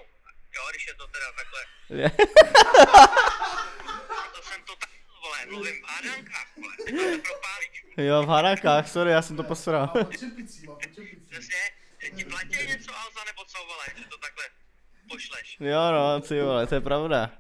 [0.57, 1.61] Jo, když je to teda takhle.
[4.37, 4.91] To jsem to tak,
[5.25, 6.75] vole, mluvím v hádankách, vole.
[6.77, 6.85] To
[7.29, 7.85] propálíš.
[7.97, 9.93] jo, v harákách, sorry, já jsem to posral.
[11.31, 11.61] Přesně,
[12.17, 14.45] ti platí něco Alza nebo co, vole, že to takhle
[15.09, 15.57] pošleš.
[15.61, 17.31] jo, no, ty vole, to je pravda.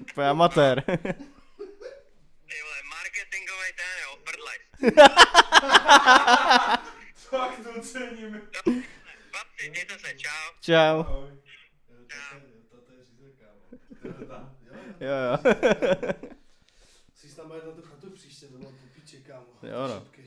[0.00, 0.82] Úplně amatér.
[0.82, 0.92] Ty
[2.62, 4.58] vole, marketingový ten, jo, prdlej.
[7.30, 8.40] Tak to cením.
[9.30, 10.30] Chlapci, mějte se, čau.
[10.60, 11.04] Čau.
[11.04, 11.28] čau.
[15.00, 15.38] Jo, jo.
[17.38, 19.46] Tam na tu chatu příště, to mám popíče, kámo.
[19.62, 20.00] Jo, no.
[20.00, 20.24] Šipky.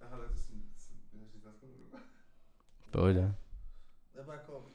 [0.00, 0.62] Aha, tak to jsem,
[1.58, 3.34] jsem říct na.
[4.14, 4.66] Nebo jako,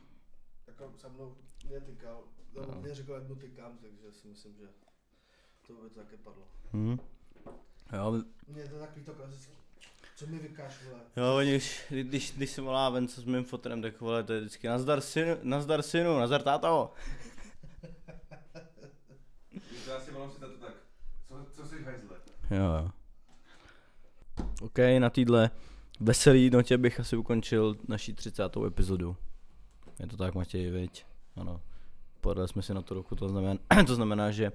[0.68, 1.36] jako se mnou
[1.66, 2.24] mě tykal,
[2.56, 4.68] nebo mě řekl, jak mu tykám, takže si myslím, že
[5.68, 6.48] to by to také padlo.
[6.74, 6.98] Hm.
[7.94, 9.54] Jo, Mně je to takový to klasický.
[10.16, 11.00] Co mi vykáš, vole?
[11.18, 14.34] jo, oni už, kdy- když, když se volá ven s mým fotrem, tak vole, to
[14.34, 16.94] je vždycky nazdar synu, nazdar synu, nazdar táto.
[19.86, 20.74] To já si volám si tato tak.
[21.28, 22.18] Co, co jsi hajzle?
[22.52, 22.90] Jo, jo.
[24.62, 25.50] OK, na téhle
[26.00, 28.58] veselý notě bych asi ukončil naší 30.
[28.68, 29.18] epizodu.
[30.00, 31.06] Je to tak, Matěj, viď?
[31.36, 31.62] Ano.
[32.22, 34.52] Podali jsme si na tu ruku, to znamená, to znamená, že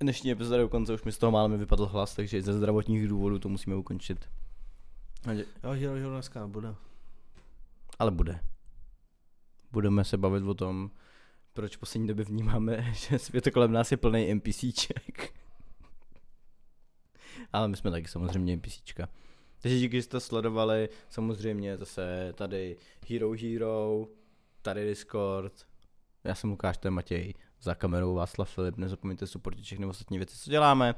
[0.00, 2.52] dnešní epizoda je u konce, už mi z toho málem vypadl hlas, takže i ze
[2.52, 4.28] zdravotních důvodů to musíme ukončit.
[5.32, 6.74] Jo, Hero Hero dneska nebude.
[7.98, 8.40] Ale bude.
[9.72, 10.90] Budeme se bavit o tom,
[11.52, 15.32] proč v poslední době vnímáme, že svět kolem nás je plný NPCček.
[17.52, 19.08] Ale my jsme taky samozřejmě NPCčka.
[19.62, 22.76] Takže díky, že jste sledovali, samozřejmě zase tady
[23.08, 24.06] Hero Hero,
[24.62, 25.52] tady Discord,
[26.24, 30.38] já jsem Lukáš, to je Matěj, za kamerou Václav Filip, nezapomeňte supportit všechny ostatní věci,
[30.38, 30.94] co děláme.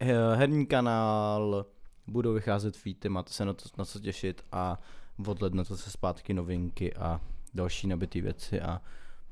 [0.00, 1.66] He- Herní kanál,
[2.06, 4.80] budou vycházet feety, máte se na, to, na co těšit a
[5.26, 7.20] od ledna to se zpátky novinky a
[7.54, 8.80] další nabitý věci a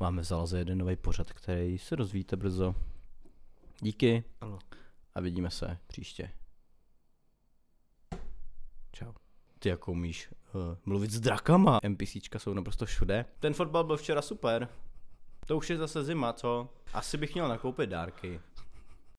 [0.01, 2.75] máme zalaze jeden nový pořad, který se rozvíjíte brzo.
[3.81, 4.59] Díky Ano.
[5.15, 6.31] a vidíme se příště.
[8.93, 9.13] Čau.
[9.59, 11.79] Ty jako umíš uh, mluvit s drakama.
[11.89, 13.25] NPCčka jsou naprosto všude.
[13.41, 14.69] Ten fotbal byl včera super.
[15.47, 16.69] To už je zase zima, co?
[16.93, 18.41] Asi bych měl nakoupit dárky.